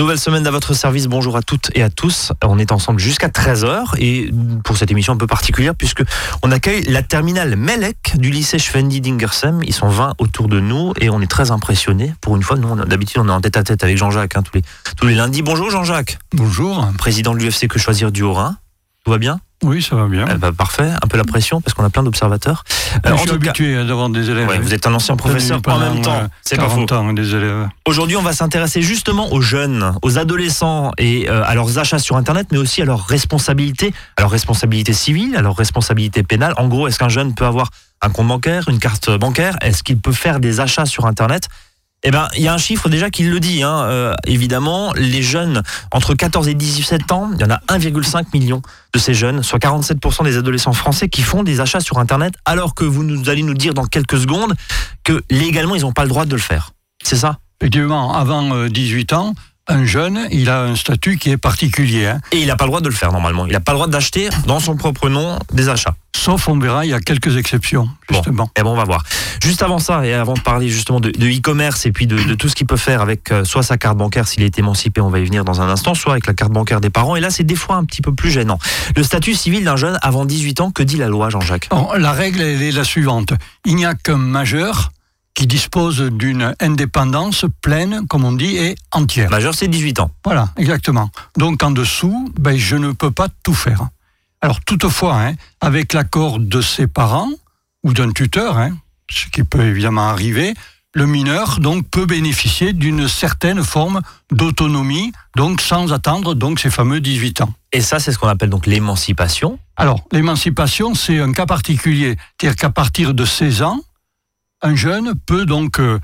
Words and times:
Nouvelle 0.00 0.18
semaine 0.18 0.46
à 0.46 0.50
votre 0.50 0.72
service. 0.72 1.08
Bonjour 1.08 1.36
à 1.36 1.42
toutes 1.42 1.70
et 1.74 1.82
à 1.82 1.90
tous. 1.90 2.32
On 2.42 2.58
est 2.58 2.72
ensemble 2.72 2.98
jusqu'à 2.98 3.28
13h 3.28 3.98
et 3.98 4.30
pour 4.64 4.78
cette 4.78 4.90
émission 4.90 5.12
un 5.12 5.18
peu 5.18 5.26
particulière 5.26 5.74
puisque 5.74 6.02
on 6.42 6.50
accueille 6.50 6.84
la 6.84 7.02
terminale 7.02 7.54
Melek 7.54 8.16
du 8.16 8.30
lycée 8.30 8.58
Schwendi 8.58 9.02
d'Ingersheim. 9.02 9.60
Ils 9.62 9.74
sont 9.74 9.90
20 9.90 10.14
autour 10.16 10.48
de 10.48 10.58
nous 10.58 10.94
et 11.02 11.10
on 11.10 11.20
est 11.20 11.30
très 11.30 11.50
impressionnés. 11.50 12.14
Pour 12.22 12.34
une 12.34 12.42
fois, 12.42 12.56
nous, 12.56 12.74
d'habitude, 12.86 13.20
on 13.20 13.28
est 13.28 13.30
en 13.30 13.42
tête 13.42 13.58
à 13.58 13.62
tête 13.62 13.84
avec 13.84 13.98
Jean-Jacques 13.98 14.36
hein, 14.36 14.42
tous, 14.42 14.54
les, 14.54 14.62
tous 14.96 15.06
les 15.06 15.14
lundis. 15.14 15.42
Bonjour 15.42 15.70
Jean-Jacques. 15.70 16.18
Bonjour. 16.32 16.88
Président 16.96 17.34
de 17.34 17.38
l'UFC 17.38 17.68
Que 17.68 17.78
Choisir 17.78 18.10
du 18.10 18.22
Haut-Rhin. 18.22 18.56
Tout 19.04 19.10
va 19.10 19.18
bien? 19.18 19.38
Oui, 19.62 19.82
ça 19.82 19.94
va 19.94 20.06
bien. 20.06 20.24
Eh 20.30 20.38
ben, 20.38 20.52
parfait. 20.52 20.90
Un 21.02 21.06
peu 21.06 21.18
la 21.18 21.24
pression 21.24 21.60
parce 21.60 21.74
qu'on 21.74 21.84
a 21.84 21.90
plein 21.90 22.02
d'observateurs. 22.02 22.64
je 23.04 23.14
suis 23.14 23.30
habitué 23.30 23.74
cas... 23.74 24.08
des 24.08 24.30
élèves. 24.30 24.60
vous 24.60 24.74
êtes 24.74 24.86
un 24.86 24.94
ancien 24.94 25.16
professeur 25.16 25.60
en 25.66 25.78
même 25.78 26.02
temps. 26.02 26.28
C'est 26.42 26.56
pas 26.56 26.68
faux. 26.68 26.90
Ans, 26.92 27.12
des 27.12 27.34
élèves. 27.34 27.68
Aujourd'hui, 27.84 28.16
on 28.16 28.22
va 28.22 28.32
s'intéresser 28.32 28.82
justement 28.82 29.32
aux 29.32 29.40
jeunes, 29.40 29.94
aux 30.02 30.18
adolescents 30.18 30.92
et 30.98 31.28
euh, 31.28 31.42
à 31.44 31.54
leurs 31.54 31.78
achats 31.78 31.98
sur 31.98 32.16
Internet, 32.16 32.48
mais 32.50 32.58
aussi 32.58 32.82
à 32.82 32.84
leurs 32.84 33.06
responsabilités, 33.06 33.92
à 34.16 34.22
leurs 34.22 34.30
responsabilités 34.30 34.92
civiles, 34.92 35.36
à 35.36 35.42
leurs 35.42 35.56
responsabilités 35.56 36.22
pénales. 36.22 36.54
En 36.56 36.68
gros, 36.68 36.88
est-ce 36.88 36.98
qu'un 36.98 37.08
jeune 37.08 37.34
peut 37.34 37.44
avoir 37.44 37.70
un 38.02 38.08
compte 38.08 38.28
bancaire, 38.28 38.68
une 38.68 38.78
carte 38.78 39.10
bancaire? 39.10 39.56
Est-ce 39.60 39.82
qu'il 39.82 39.98
peut 39.98 40.12
faire 40.12 40.40
des 40.40 40.60
achats 40.60 40.86
sur 40.86 41.06
Internet? 41.06 41.48
Eh 42.02 42.10
ben, 42.10 42.28
il 42.34 42.42
y 42.42 42.48
a 42.48 42.54
un 42.54 42.58
chiffre 42.58 42.88
déjà 42.88 43.10
qui 43.10 43.24
le 43.24 43.40
dit. 43.40 43.62
Hein. 43.62 43.84
Euh, 43.84 44.14
évidemment, 44.26 44.92
les 44.94 45.22
jeunes 45.22 45.62
entre 45.92 46.14
14 46.14 46.48
et 46.48 46.54
17 46.54 47.12
ans, 47.12 47.30
il 47.34 47.40
y 47.40 47.44
en 47.44 47.50
a 47.50 47.60
1,5 47.68 48.26
million 48.32 48.62
de 48.94 48.98
ces 48.98 49.12
jeunes, 49.12 49.42
soit 49.42 49.58
47% 49.58 50.24
des 50.24 50.36
adolescents 50.38 50.72
français 50.72 51.08
qui 51.08 51.22
font 51.22 51.42
des 51.42 51.60
achats 51.60 51.80
sur 51.80 51.98
Internet, 51.98 52.34
alors 52.46 52.74
que 52.74 52.84
vous 52.84 53.04
nous 53.04 53.28
allez 53.28 53.42
nous 53.42 53.54
dire 53.54 53.74
dans 53.74 53.84
quelques 53.84 54.18
secondes 54.18 54.54
que 55.04 55.22
légalement, 55.30 55.74
ils 55.74 55.82
n'ont 55.82 55.92
pas 55.92 56.04
le 56.04 56.08
droit 56.08 56.24
de 56.24 56.34
le 56.34 56.40
faire. 56.40 56.72
C'est 57.02 57.16
ça? 57.16 57.38
Effectivement, 57.60 58.14
avant 58.14 58.66
18 58.66 59.12
euh, 59.12 59.16
ans, 59.16 59.34
un 59.68 59.84
jeune, 59.84 60.26
il 60.30 60.50
a 60.50 60.62
un 60.62 60.76
statut 60.76 61.16
qui 61.16 61.30
est 61.30 61.36
particulier. 61.36 62.06
Hein. 62.06 62.20
Et 62.32 62.38
il 62.38 62.46
n'a 62.46 62.56
pas 62.56 62.64
le 62.64 62.70
droit 62.70 62.80
de 62.80 62.88
le 62.88 62.94
faire 62.94 63.12
normalement. 63.12 63.46
Il 63.46 63.52
n'a 63.52 63.60
pas 63.60 63.72
le 63.72 63.76
droit 63.76 63.88
d'acheter 63.88 64.28
dans 64.46 64.60
son 64.60 64.76
propre 64.76 65.08
nom 65.08 65.38
des 65.52 65.68
achats. 65.68 65.94
Sauf, 66.14 66.48
on 66.48 66.58
verra, 66.58 66.84
il 66.84 66.90
y 66.90 66.94
a 66.94 67.00
quelques 67.00 67.36
exceptions, 67.36 67.88
justement. 68.10 68.44
Bon, 68.44 68.50
et 68.60 68.62
bon, 68.62 68.72
on 68.72 68.76
va 68.76 68.84
voir. 68.84 69.04
Juste 69.42 69.62
avant 69.62 69.78
ça, 69.78 70.04
et 70.04 70.12
avant 70.12 70.34
de 70.34 70.40
parler 70.40 70.68
justement 70.68 71.00
de 71.00 71.08
e-commerce 71.08 71.86
et 71.86 71.92
puis 71.92 72.06
de, 72.06 72.34
tout 72.34 72.48
ce 72.48 72.54
qu'il 72.54 72.66
peut 72.66 72.76
faire 72.76 73.00
avec 73.00 73.32
euh, 73.32 73.44
soit 73.44 73.62
sa 73.62 73.78
carte 73.78 73.96
bancaire 73.96 74.28
s'il 74.28 74.42
est 74.42 74.58
émancipé, 74.58 75.00
on 75.00 75.08
va 75.08 75.20
y 75.20 75.24
venir 75.24 75.44
dans 75.44 75.62
un 75.62 75.68
instant, 75.68 75.94
soit 75.94 76.12
avec 76.12 76.26
la 76.26 76.34
carte 76.34 76.52
bancaire 76.52 76.80
des 76.80 76.90
parents. 76.90 77.16
Et 77.16 77.20
là, 77.20 77.30
c'est 77.30 77.44
des 77.44 77.54
fois 77.54 77.76
un 77.76 77.84
petit 77.84 78.02
peu 78.02 78.12
plus 78.12 78.30
gênant. 78.30 78.58
Le 78.96 79.02
statut 79.02 79.34
civil 79.34 79.64
d'un 79.64 79.76
jeune 79.76 79.98
avant 80.02 80.26
18 80.26 80.60
ans, 80.60 80.70
que 80.72 80.82
dit 80.82 80.96
la 80.96 81.08
loi, 81.08 81.30
Jean-Jacques? 81.30 81.70
La 81.96 82.12
règle, 82.12 82.42
elle 82.42 82.62
est 82.62 82.72
la 82.72 82.84
suivante. 82.84 83.32
Il 83.64 83.76
n'y 83.76 83.86
a 83.86 83.94
qu'un 83.94 84.18
majeur 84.18 84.90
qui 85.34 85.46
dispose 85.46 86.00
d'une 86.00 86.54
indépendance 86.60 87.44
pleine, 87.62 88.06
comme 88.08 88.24
on 88.24 88.32
dit, 88.32 88.56
et 88.56 88.74
entière. 88.92 89.30
Majeur, 89.30 89.54
c'est 89.54 89.68
18 89.68 90.00
ans. 90.00 90.10
Voilà, 90.24 90.48
exactement. 90.56 91.10
Donc 91.36 91.62
en 91.62 91.70
dessous, 91.70 92.32
ben, 92.38 92.56
je 92.56 92.76
ne 92.76 92.92
peux 92.92 93.10
pas 93.10 93.28
tout 93.42 93.54
faire. 93.54 93.88
Alors 94.42 94.60
toutefois, 94.60 95.20
hein, 95.20 95.34
avec 95.60 95.92
l'accord 95.92 96.40
de 96.40 96.60
ses 96.60 96.86
parents 96.86 97.30
ou 97.84 97.92
d'un 97.92 98.10
tuteur, 98.10 98.58
hein, 98.58 98.76
ce 99.10 99.26
qui 99.26 99.44
peut 99.44 99.62
évidemment 99.62 100.08
arriver, 100.08 100.54
le 100.92 101.06
mineur 101.06 101.60
donc 101.60 101.88
peut 101.88 102.06
bénéficier 102.06 102.72
d'une 102.72 103.06
certaine 103.06 103.62
forme 103.62 104.00
d'autonomie, 104.32 105.12
donc 105.36 105.60
sans 105.60 105.92
attendre 105.92 106.34
donc 106.34 106.58
ces 106.58 106.70
fameux 106.70 107.00
18 107.00 107.42
ans. 107.42 107.54
Et 107.72 107.80
ça, 107.80 108.00
c'est 108.00 108.12
ce 108.12 108.18
qu'on 108.18 108.28
appelle 108.28 108.50
donc 108.50 108.66
l'émancipation. 108.66 109.58
Alors 109.76 110.04
l'émancipation, 110.10 110.94
c'est 110.94 111.20
un 111.20 111.32
cas 111.32 111.46
particulier, 111.46 112.16
c'est-à-dire 112.40 112.56
qu'à 112.56 112.70
partir 112.70 113.14
de 113.14 113.24
16 113.24 113.62
ans, 113.62 113.80
un 114.62 114.74
jeune 114.74 115.14
peut 115.26 115.46
donc 115.46 115.80
euh, 115.80 115.98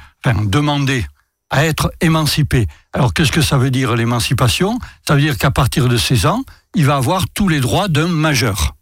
demander 0.45 1.07
à 1.51 1.65
être 1.65 1.93
émancipé. 2.01 2.67
Alors 2.93 3.15
qu'est-ce 3.15 3.33
que 3.33 3.43
ça 3.43 3.59
veut 3.59 3.71
dire 3.71 3.95
l'émancipation? 3.95 4.79
Ça 5.07 5.15
veut 5.15 5.21
dire 5.21 5.39
qu'à 5.39 5.51
partir 5.51 5.89
de 5.89 5.97
16 5.97 6.27
ans, 6.27 6.43
il 6.75 6.87
va 6.87 6.97
avoir 6.97 7.29
tous 7.29 7.49
les 7.49 7.61
droits 7.61 7.89
d'un 7.89 8.09
majeur. 8.09 8.75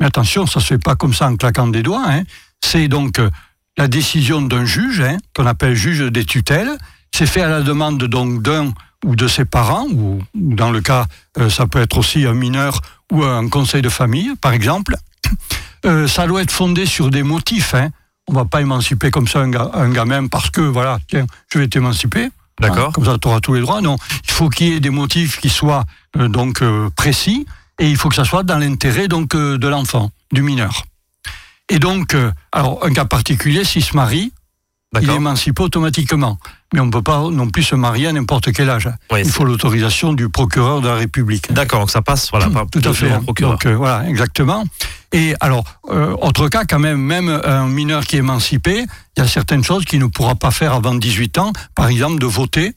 Mais 0.00 0.06
attention, 0.06 0.46
ça 0.46 0.60
ne 0.60 0.62
se 0.62 0.68
fait 0.68 0.78
pas 0.78 0.94
comme 0.94 1.14
ça 1.14 1.28
en 1.28 1.36
claquant 1.36 1.68
des 1.68 1.82
doigts. 1.82 2.04
Hein. 2.06 2.22
C'est 2.60 2.88
donc 2.88 3.18
euh, 3.18 3.30
la 3.78 3.88
décision 3.88 4.42
d'un 4.42 4.64
juge, 4.64 5.00
hein, 5.00 5.16
qu'on 5.34 5.46
appelle 5.46 5.74
juge 5.74 6.00
des 6.10 6.24
tutelles. 6.24 6.76
C'est 7.14 7.26
fait 7.26 7.42
à 7.42 7.48
la 7.48 7.62
demande 7.62 8.02
donc 8.04 8.42
d'un 8.42 8.72
ou 9.04 9.16
de 9.16 9.26
ses 9.26 9.44
parents, 9.44 9.86
ou, 9.88 10.22
dans 10.34 10.70
le 10.70 10.80
cas, 10.80 11.06
euh, 11.38 11.50
ça 11.50 11.66
peut 11.66 11.80
être 11.80 11.98
aussi 11.98 12.24
un 12.24 12.34
mineur 12.34 12.80
ou 13.10 13.24
un 13.24 13.48
conseil 13.48 13.82
de 13.82 13.88
famille, 13.88 14.32
par 14.40 14.52
exemple. 14.52 14.96
ça 16.06 16.26
doit 16.26 16.42
être 16.42 16.52
fondé 16.52 16.86
sur 16.86 17.10
des 17.10 17.24
motifs. 17.24 17.74
Hein 17.74 17.90
on 18.28 18.34
va 18.34 18.44
pas 18.44 18.60
émanciper 18.60 19.10
comme 19.10 19.26
ça 19.26 19.40
un, 19.40 19.90
gamin 19.90 20.26
parce 20.28 20.50
que, 20.50 20.60
voilà, 20.60 20.98
tiens, 21.08 21.26
je 21.52 21.58
vais 21.58 21.68
t'émanciper. 21.68 22.30
D'accord. 22.60 22.92
comme 22.92 23.04
ça, 23.04 23.16
tu 23.20 23.26
auras 23.26 23.40
tous 23.40 23.54
les 23.54 23.60
droits. 23.60 23.80
Non, 23.80 23.96
il 24.24 24.30
faut 24.30 24.48
qu'il 24.48 24.68
y 24.68 24.72
ait 24.74 24.80
des 24.80 24.90
motifs 24.90 25.40
qui 25.40 25.48
soient 25.48 25.84
euh, 26.16 26.28
donc 26.28 26.62
euh, 26.62 26.90
précis 26.94 27.46
et 27.80 27.90
il 27.90 27.96
faut 27.96 28.08
que 28.08 28.14
ça 28.14 28.24
soit 28.24 28.44
dans 28.44 28.58
l'intérêt 28.58 29.08
donc 29.08 29.34
euh, 29.34 29.58
de 29.58 29.66
l'enfant, 29.66 30.10
du 30.30 30.42
mineur. 30.42 30.84
Et 31.68 31.78
donc, 31.78 32.14
alors 32.52 32.84
un 32.84 32.92
cas 32.92 33.06
particulier, 33.06 33.64
s'il 33.64 33.82
se 33.82 33.96
marie, 33.96 34.32
il 35.00 35.08
est 35.08 35.14
émancipé 35.14 35.62
automatiquement 35.62 36.38
mais 36.74 36.80
on 36.80 36.86
ne 36.86 36.90
peut 36.90 37.02
pas 37.02 37.28
non 37.30 37.50
plus 37.50 37.62
se 37.62 37.74
marier 37.74 38.06
à 38.06 38.12
n'importe 38.12 38.50
quel 38.52 38.70
âge. 38.70 38.88
Il 39.14 39.30
faut 39.30 39.44
l'autorisation 39.44 40.14
du 40.14 40.30
procureur 40.30 40.80
de 40.80 40.88
la 40.88 40.94
République. 40.94 41.52
D'accord, 41.52 41.80
donc 41.80 41.90
ça 41.90 42.00
passe, 42.00 42.30
voilà, 42.30 42.48
tout 42.70 42.80
à 42.82 42.92
fait. 42.94 43.10
Procureur. 43.20 43.58
Donc, 43.58 43.66
voilà, 43.66 44.08
exactement. 44.08 44.64
Et 45.12 45.34
alors, 45.40 45.64
euh, 45.88 46.16
autre 46.20 46.48
cas, 46.48 46.64
quand 46.64 46.78
même, 46.78 47.00
même 47.00 47.28
un 47.28 47.66
mineur 47.66 48.04
qui 48.04 48.16
est 48.16 48.20
émancipé, 48.20 48.86
il 49.16 49.20
y 49.20 49.22
a 49.22 49.28
certaines 49.28 49.62
choses 49.62 49.84
qu'il 49.84 50.00
ne 50.00 50.06
pourra 50.06 50.34
pas 50.34 50.50
faire 50.50 50.72
avant 50.72 50.94
18 50.94 51.38
ans, 51.38 51.52
par 51.74 51.88
exemple 51.88 52.18
de 52.18 52.26
voter. 52.26 52.74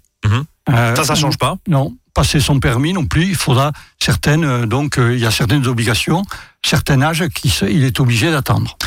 Euh, 0.69 0.95
ça, 0.95 1.03
ça 1.03 1.15
change 1.15 1.37
pas 1.37 1.57
Non, 1.67 1.95
passer 2.13 2.39
son 2.39 2.59
permis 2.59 2.93
non 2.93 3.05
plus. 3.05 3.27
Il 3.27 3.35
faudra 3.35 3.71
certaines, 3.99 4.65
donc 4.65 4.95
il 4.97 5.19
y 5.19 5.25
a 5.25 5.31
certaines 5.31 5.65
obligations, 5.67 6.23
certains 6.65 7.01
âges 7.01 7.27
qu'il 7.29 7.83
est 7.83 7.99
obligé 7.99 8.31
d'attendre. 8.31 8.77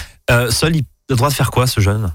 seul, 0.50 0.76
il 0.76 0.82
a 0.82 0.84
le 1.10 1.16
droit 1.16 1.30
de 1.30 1.34
faire 1.34 1.50
quoi, 1.50 1.66
ce 1.66 1.80
jeune? 1.80 2.12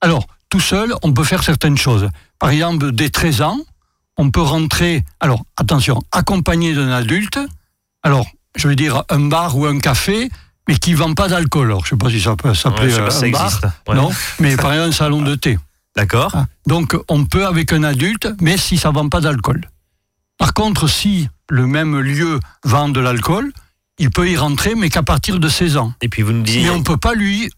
Alors, 0.00 0.26
tout 0.50 0.60
seul, 0.60 0.94
on 1.02 1.12
peut 1.12 1.24
faire 1.24 1.42
certaines 1.42 1.78
choses. 1.78 2.10
Par 2.38 2.50
exemple, 2.50 2.92
dès 2.92 3.08
13 3.08 3.42
ans, 3.42 3.58
on 4.16 4.30
peut 4.30 4.42
rentrer, 4.42 5.04
alors 5.20 5.42
attention, 5.56 6.02
accompagné 6.12 6.74
d'un 6.74 6.90
adulte, 6.90 7.38
alors 8.02 8.26
je 8.56 8.68
veux 8.68 8.76
dire 8.76 9.04
un 9.08 9.20
bar 9.20 9.56
ou 9.56 9.66
un 9.66 9.78
café, 9.78 10.30
mais 10.68 10.76
qui 10.76 10.92
ne 10.92 10.96
vend 10.96 11.14
pas 11.14 11.28
d'alcool. 11.28 11.66
Alors, 11.66 11.84
je 11.84 11.94
ne 11.94 11.98
sais 11.98 12.04
pas 12.04 12.10
si 12.10 12.20
ça 12.20 12.36
peut 12.36 12.54
s'appeler 12.54 12.94
un 12.94 13.10
ça 13.10 13.28
bar. 13.28 13.46
Existe. 13.46 13.66
Non, 13.94 14.10
mais 14.40 14.56
par 14.56 14.72
exemple 14.72 14.88
un 14.88 14.92
salon 14.92 15.22
de 15.22 15.34
thé. 15.34 15.58
D'accord. 15.96 16.32
Ah, 16.34 16.46
donc 16.66 16.96
on 17.08 17.24
peut 17.24 17.46
avec 17.46 17.72
un 17.72 17.84
adulte, 17.84 18.28
mais 18.40 18.56
si 18.56 18.76
ça 18.76 18.90
ne 18.90 18.94
vend 18.94 19.08
pas 19.08 19.20
d'alcool. 19.20 19.68
Par 20.38 20.52
contre, 20.52 20.88
si 20.88 21.28
le 21.48 21.66
même 21.66 22.00
lieu 22.00 22.40
vend 22.64 22.88
de 22.88 22.98
l'alcool, 22.98 23.52
il 23.98 24.10
peut 24.10 24.28
y 24.28 24.36
rentrer, 24.36 24.74
mais 24.74 24.90
qu'à 24.90 25.04
partir 25.04 25.38
de 25.38 25.48
16 25.48 25.76
ans. 25.76 25.92
Et 26.00 26.08
puis 26.08 26.22
vous 26.22 26.32
nous 26.32 26.42
disiez... 26.42 26.64
Mais 26.64 26.70
on 26.70 26.78
ne 26.78 26.82
peut 26.82 26.96
pas 26.96 27.14
lui 27.14 27.48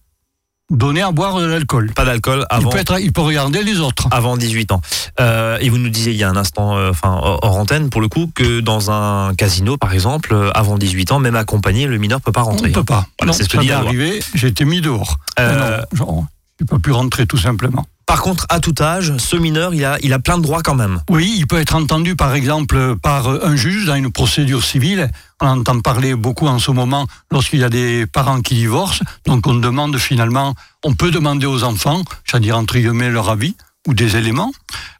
donner 0.71 1.03
à 1.03 1.13
boire 1.13 1.39
de 1.39 1.47
l'alcool. 1.47 1.93
Pas 1.95 2.05
d'alcool 2.05 2.45
avant. 2.51 2.71
Il 2.71 2.73
peut, 2.73 2.79
être, 2.79 3.01
il 3.01 3.13
peut, 3.13 3.21
regarder 3.21 3.63
les 3.63 3.81
autres. 3.81 4.09
Avant 4.11 4.37
18 4.37 4.73
ans. 4.73 4.81
Euh, 5.21 5.59
et 5.61 5.69
vous 5.69 5.79
nous 5.79 5.89
disiez 5.89 6.13
il 6.13 6.19
y 6.19 6.25
a 6.25 6.29
un 6.29 6.37
instant, 6.37 6.77
euh, 6.77 6.91
enfin 6.91 7.19
hors 7.23 7.57
antenne 7.57 7.91
pour 7.91 8.01
le 8.01 8.09
coup, 8.09 8.31
que 8.35 8.61
dans 8.61 8.91
un 8.91 9.35
casino 9.35 9.77
par 9.77 9.93
exemple, 9.93 10.35
euh, 10.35 10.51
avant 10.55 10.77
18 10.77 11.13
ans, 11.13 11.19
même 11.21 11.37
accompagné, 11.37 11.87
le 11.87 11.99
mineur 11.99 12.21
peut 12.21 12.33
pas 12.33 12.43
rentrer. 12.43 12.67
On 12.67 12.69
ne 12.69 12.75
peut 12.75 12.85
pas. 12.85 13.07
c'est 13.33 13.45
ce 13.45 13.49
que 13.49 13.59
dit 13.59 13.73
arrivé. 13.73 14.21
J'ai 14.35 14.49
été 14.49 14.65
mis 14.65 14.81
dehors. 14.81 15.19
Non, 15.39 16.27
il 16.61 16.67
peut 16.67 16.79
plus 16.79 16.93
rentrer 16.93 17.27
tout 17.27 17.39
simplement. 17.39 17.87
Par 18.07 18.23
contre, 18.23 18.47
à 18.51 18.61
tout 18.61 18.75
âge, 18.81 19.17
ce 19.19 19.37
mineur, 19.37 19.75
il 19.75 19.85
a, 19.85 19.99
il 20.01 20.13
a 20.13 20.21
plein 20.21 20.39
de 20.39 20.43
droits 20.43 20.63
quand 20.63 20.77
même. 20.77 21.03
Oui, 21.11 21.35
il 21.37 21.49
peut 21.49 21.59
être 21.59 21.75
entendu, 21.75 22.15
par 22.15 22.35
exemple, 22.35 22.95
par 22.97 23.29
un 23.29 23.57
juge 23.57 23.87
dans 23.87 23.97
une 23.97 24.13
procédure 24.13 24.63
civile. 24.63 25.11
On 25.43 25.49
entend 25.49 25.81
parler 25.81 26.15
beaucoup 26.15 26.47
en 26.47 26.59
ce 26.59 26.71
moment 26.71 27.07
lorsqu'il 27.31 27.61
y 27.61 27.65
a 27.65 27.69
des 27.69 28.07
parents 28.07 28.41
qui 28.41 28.55
divorcent. 28.55 29.05
Donc, 29.27 29.47
on 29.47 29.55
demande 29.55 29.99
finalement, 29.99 30.55
on 30.83 30.95
peut 30.95 31.11
demander 31.11 31.47
aux 31.47 31.63
enfants, 31.63 32.03
c'est-à-dire 32.25 32.57
entre 32.57 32.79
guillemets 32.79 33.11
leur 33.11 33.29
avis 33.29 33.55
ou 33.87 33.95
des 33.95 34.17
éléments. 34.17 34.53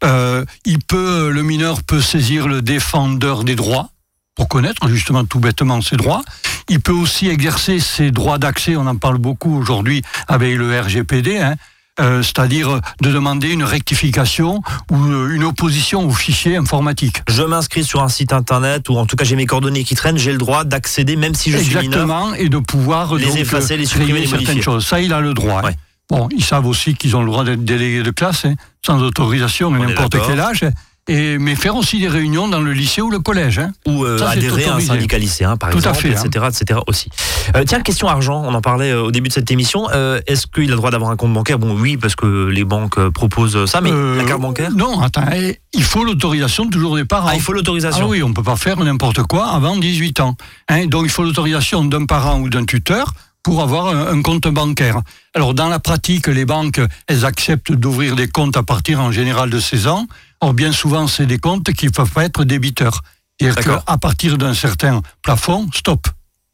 Euh, 0.03 0.45
il 0.65 0.79
peut, 0.79 1.29
le 1.31 1.41
mineur 1.43 1.83
peut 1.83 2.01
saisir 2.01 2.47
le 2.47 2.61
défendeur 2.61 3.43
des 3.43 3.55
droits 3.55 3.89
pour 4.35 4.47
connaître 4.47 4.87
justement 4.87 5.25
tout 5.25 5.39
bêtement 5.39 5.81
ses 5.81 5.97
droits. 5.97 6.21
Il 6.69 6.81
peut 6.81 6.93
aussi 6.93 7.27
exercer 7.27 7.79
ses 7.79 8.11
droits 8.11 8.37
d'accès, 8.37 8.75
on 8.75 8.85
en 8.85 8.95
parle 8.95 9.17
beaucoup 9.17 9.57
aujourd'hui 9.57 10.03
avec 10.27 10.55
le 10.55 10.79
RGPD, 10.79 11.39
hein, 11.39 11.55
euh, 11.99 12.21
c'est-à-dire 12.21 12.79
de 13.01 13.11
demander 13.11 13.49
une 13.49 13.63
rectification 13.63 14.61
ou 14.91 14.95
euh, 14.95 15.33
une 15.33 15.43
opposition 15.43 16.05
au 16.05 16.11
fichier 16.11 16.55
informatique. 16.55 17.23
Je 17.27 17.43
m'inscris 17.43 17.83
sur 17.83 18.03
un 18.03 18.09
site 18.09 18.33
internet 18.33 18.89
ou 18.89 18.97
en 18.97 19.05
tout 19.05 19.15
cas 19.15 19.23
j'ai 19.23 19.35
mes 19.35 19.45
coordonnées 19.45 19.83
qui 19.83 19.95
traînent, 19.95 20.17
j'ai 20.17 20.31
le 20.31 20.37
droit 20.37 20.63
d'accéder 20.63 21.15
même 21.15 21.33
si 21.33 21.51
je 21.51 21.57
suis 21.57 21.67
mineur. 21.67 21.83
Exactement, 21.83 22.33
et 22.35 22.49
de 22.49 22.57
pouvoir 22.59 23.15
les 23.15 23.37
effacer, 23.39 23.77
les 23.77 23.85
supprimer, 23.85 24.21
les 24.21 24.27
certaines 24.27 24.61
choses. 24.61 24.85
Ça, 24.85 25.01
il 25.01 25.13
a 25.13 25.19
le 25.19 25.33
droit. 25.33 25.61
Bon, 26.09 26.29
ils 26.33 26.43
savent 26.43 26.67
aussi 26.67 26.93
qu'ils 26.93 27.17
ont 27.17 27.21
le 27.21 27.27
droit 27.27 27.43
d'être 27.43 27.65
délégués 27.65 28.03
de 28.03 28.11
classe, 28.11 28.45
hein, 28.45 28.55
sans 28.85 29.01
autorisation 29.01 29.73
à 29.73 29.77
n'importe 29.79 30.17
quel 30.25 30.39
âge. 30.39 30.63
Et, 31.07 31.37
mais 31.37 31.55
faire 31.55 31.75
aussi 31.75 31.99
des 31.99 32.07
réunions 32.07 32.47
dans 32.47 32.59
le 32.59 32.73
lycée 32.73 33.01
ou 33.01 33.09
le 33.09 33.19
collège. 33.19 33.59
Hein. 33.59 33.71
Ou 33.85 34.05
euh, 34.05 34.19
adhérer 34.25 34.65
à 34.65 34.75
un 34.75 34.79
syndicat 34.79 35.17
lycéen, 35.17 35.57
par 35.57 35.69
Tout 35.69 35.77
exemple, 35.77 35.97
à 35.97 35.99
fait, 35.99 36.09
etc., 36.09 36.45
etc. 36.49 36.79
aussi. 36.87 37.09
Euh, 37.55 37.63
tiens, 37.65 37.81
question 37.81 38.07
argent, 38.07 38.43
on 38.45 38.53
en 38.53 38.61
parlait 38.61 38.91
euh, 38.91 39.03
au 39.03 39.11
début 39.11 39.29
de 39.29 39.33
cette 39.33 39.49
émission. 39.51 39.87
Euh, 39.93 40.19
Est-ce 40.27 40.47
qu'il 40.47 40.65
a 40.65 40.71
le 40.71 40.75
droit 40.75 40.91
d'avoir 40.91 41.11
un 41.11 41.15
compte 41.15 41.33
bancaire? 41.33 41.59
Bon, 41.59 41.77
oui, 41.79 41.97
parce 41.97 42.15
que 42.15 42.47
les 42.47 42.63
banques 42.63 42.99
proposent 43.09 43.65
ça, 43.65 43.81
mais 43.81 43.91
la 43.91 44.23
carte 44.23 44.41
bancaire? 44.41 44.71
Non, 44.71 45.01
attends, 45.01 45.25
eh, 45.33 45.59
il 45.73 45.83
faut 45.83 46.03
l'autorisation 46.03 46.69
toujours 46.69 46.95
des 46.95 47.05
parents. 47.05 47.29
Ah, 47.31 47.35
il 47.35 47.41
faut 47.41 47.53
l'autorisation. 47.53 48.05
Ah 48.05 48.09
oui, 48.09 48.23
on 48.23 48.29
ne 48.29 48.33
peut 48.33 48.43
pas 48.43 48.55
faire 48.55 48.77
n'importe 48.77 49.23
quoi 49.23 49.47
avant 49.47 49.77
18 49.77 50.19
ans. 50.19 50.35
Hein, 50.69 50.87
donc 50.87 51.03
il 51.05 51.09
faut 51.09 51.23
l'autorisation 51.23 51.85
d'un 51.85 52.05
parent 52.05 52.39
ou 52.39 52.49
d'un 52.49 52.65
tuteur 52.65 53.13
pour 53.43 53.61
avoir 53.61 53.87
un 53.87 54.21
compte 54.21 54.47
bancaire. 54.49 54.99
Alors 55.33 55.53
dans 55.53 55.69
la 55.69 55.79
pratique, 55.79 56.27
les 56.27 56.43
banques, 56.43 56.81
elles 57.07 57.23
acceptent 57.23 57.71
d'ouvrir 57.71 58.17
des 58.17 58.27
comptes 58.27 58.57
à 58.57 58.63
partir 58.63 58.99
en 58.99 59.11
général 59.11 59.49
de 59.49 59.59
16 59.59 59.87
ans. 59.87 60.05
Or 60.41 60.53
bien 60.53 60.71
souvent, 60.71 61.07
c'est 61.07 61.25
des 61.25 61.39
comptes 61.39 61.71
qui 61.73 61.85
ne 61.85 61.91
peuvent 61.91 62.11
pas 62.11 62.25
être 62.25 62.43
débiteurs. 62.43 63.01
C'est-à-dire 63.39 63.83
qu'à 63.85 63.97
partir 63.97 64.37
d'un 64.37 64.53
certain 64.53 65.01
plafond, 65.21 65.67
stop. 65.73 66.07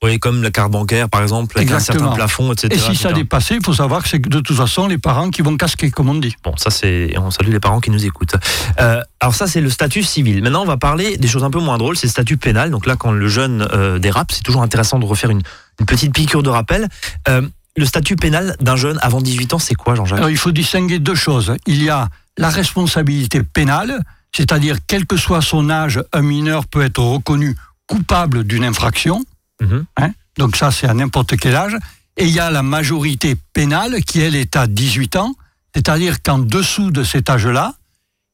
Oui, 0.04 0.20
comme 0.20 0.44
la 0.44 0.52
carte 0.52 0.70
bancaire, 0.70 1.08
par 1.08 1.22
exemple, 1.22 1.58
avec 1.58 1.72
un 1.72 1.76
Exactement. 1.76 2.00
certain 2.00 2.16
plafond, 2.16 2.52
etc. 2.52 2.68
Et 2.74 2.78
si 2.78 2.94
ça 2.94 3.10
etc. 3.10 3.14
dépasse, 3.14 3.52
il 3.52 3.64
faut 3.64 3.74
savoir 3.74 4.04
que 4.04 4.10
c'est 4.10 4.20
de 4.20 4.42
toute 4.42 4.58
façon 4.58 4.88
les 4.88 4.98
parents 4.98 5.30
qui 5.30 5.42
vont 5.42 5.56
casquer, 5.56 5.92
comme 5.92 6.10
on 6.10 6.16
dit. 6.16 6.36
Bon, 6.44 6.58
ça 6.58 6.72
c'est, 6.72 7.18
on 7.18 7.32
salue 7.32 7.52
les 7.52 7.62
parents 7.62 7.80
qui 7.80 7.90
nous 7.90 8.06
écoutent. 8.06 8.36
Euh, 8.82 9.02
alors 9.22 9.34
ça 9.34 9.48
c'est 9.48 9.62
le 9.62 9.70
statut 9.70 10.04
civil. 10.04 10.44
Maintenant 10.44 10.64
on 10.64 10.66
va 10.66 10.76
parler 10.76 11.16
des 11.16 11.28
choses 11.30 11.46
un 11.46 11.50
peu 11.50 11.60
moins 11.62 11.78
drôles, 11.78 11.96
c'est 11.96 12.08
le 12.08 12.12
statut 12.12 12.36
pénal. 12.36 12.70
Donc 12.70 12.86
là 12.86 12.98
quand 12.98 13.14
le 13.14 13.28
jeune 13.30 13.66
euh, 13.72 13.98
dérape, 13.98 14.34
c'est 14.34 14.44
toujours 14.44 14.62
intéressant 14.62 15.00
de 15.00 15.06
refaire 15.06 15.30
une, 15.30 15.42
une 15.80 15.86
petite 15.86 16.14
piqûre 16.14 16.44
de 16.44 16.50
rappel. 16.50 16.90
Euh, 17.30 17.42
le 17.76 17.86
statut 17.86 18.16
pénal 18.16 18.56
d'un 18.60 18.76
jeune 18.76 19.00
avant 19.02 19.22
18 19.22 19.54
ans, 19.54 19.60
c'est 19.60 19.76
quoi 19.76 19.96
Jean-Jacques? 19.96 20.24
Il 20.30 20.38
faut 20.38 20.52
distinguer 20.52 21.00
deux 21.00 21.16
choses. 21.16 21.56
Il 21.66 21.84
y 21.84 21.90
a 21.90 22.10
la 22.38 22.50
responsabilité 22.50 23.44
pénale, 23.44 24.02
c'est-à-dire 24.36 24.78
quel 24.86 25.06
que 25.06 25.18
soit 25.18 25.42
son 25.42 25.70
âge, 25.70 26.02
un 26.14 26.22
mineur 26.22 26.66
peut 26.68 26.84
être 26.84 27.02
reconnu 27.02 27.56
coupable 27.88 28.44
d'une 28.44 28.64
infraction. 28.64 29.24
Mhm. 29.62 29.86
Hein? 29.98 30.12
Donc 30.38 30.56
ça, 30.56 30.72
c'est 30.72 30.88
à 30.88 30.94
n'importe 30.94 31.38
quel 31.38 31.56
âge. 31.56 31.76
Et 32.18 32.26
il 32.26 32.32
y 32.32 32.40
a 32.40 32.52
la 32.52 32.64
majorité 32.64 33.36
pénale 33.54 34.04
qui, 34.04 34.20
elle, 34.20 34.36
est 34.36 34.56
à 34.56 34.68
18 34.68 35.16
ans, 35.16 35.34
c'est-à-dire 35.74 36.22
qu'en 36.22 36.40
dessous 36.40 36.92
de 36.92 37.04
cet 37.04 37.30
âge-là, 37.30 37.74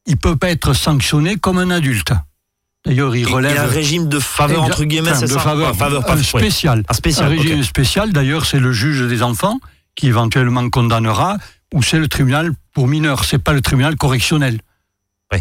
il 0.06 0.18
peut 0.18 0.36
pas 0.36 0.50
être 0.50 0.74
sanctionné 0.74 1.38
comme 1.38 1.58
un 1.58 1.72
adulte. 1.72 2.14
D'ailleurs, 2.86 3.16
il 3.16 3.22
Il 3.24 3.30
y 3.30 3.34
relève 3.34 3.58
a 3.58 3.64
un 3.64 3.68
régime 3.68 4.08
de 4.08 4.20
faveur 4.20 4.64
entre 4.64 4.84
guillemets, 4.86 5.12
Enfin, 5.12 5.20
c'est 5.20 5.26
de 5.28 5.32
ça 5.34 5.40
faveur, 5.40 5.76
pas 5.76 6.14
un 6.14 6.24
spécial. 6.24 6.84
Un 6.88 6.94
spécial. 6.94 7.26
Un 7.28 7.30
régime 7.30 7.64
spécial, 7.64 8.12
d'ailleurs, 8.14 8.46
c'est 8.46 8.60
le 8.60 8.72
juge 8.72 9.02
des 9.08 9.22
enfants 9.22 9.60
qui 9.96 10.08
éventuellement 10.08 10.70
condamnera, 10.70 11.38
ou 11.74 11.84
c'est 11.84 12.00
le 12.00 12.08
tribunal 12.08 12.52
pour 12.74 12.88
mineurs, 12.88 13.26
c'est 13.26 13.38
pas 13.40 13.52
le 13.54 13.62
tribunal 13.62 13.98
correctionnel. 13.98 14.60
Oui. 15.34 15.40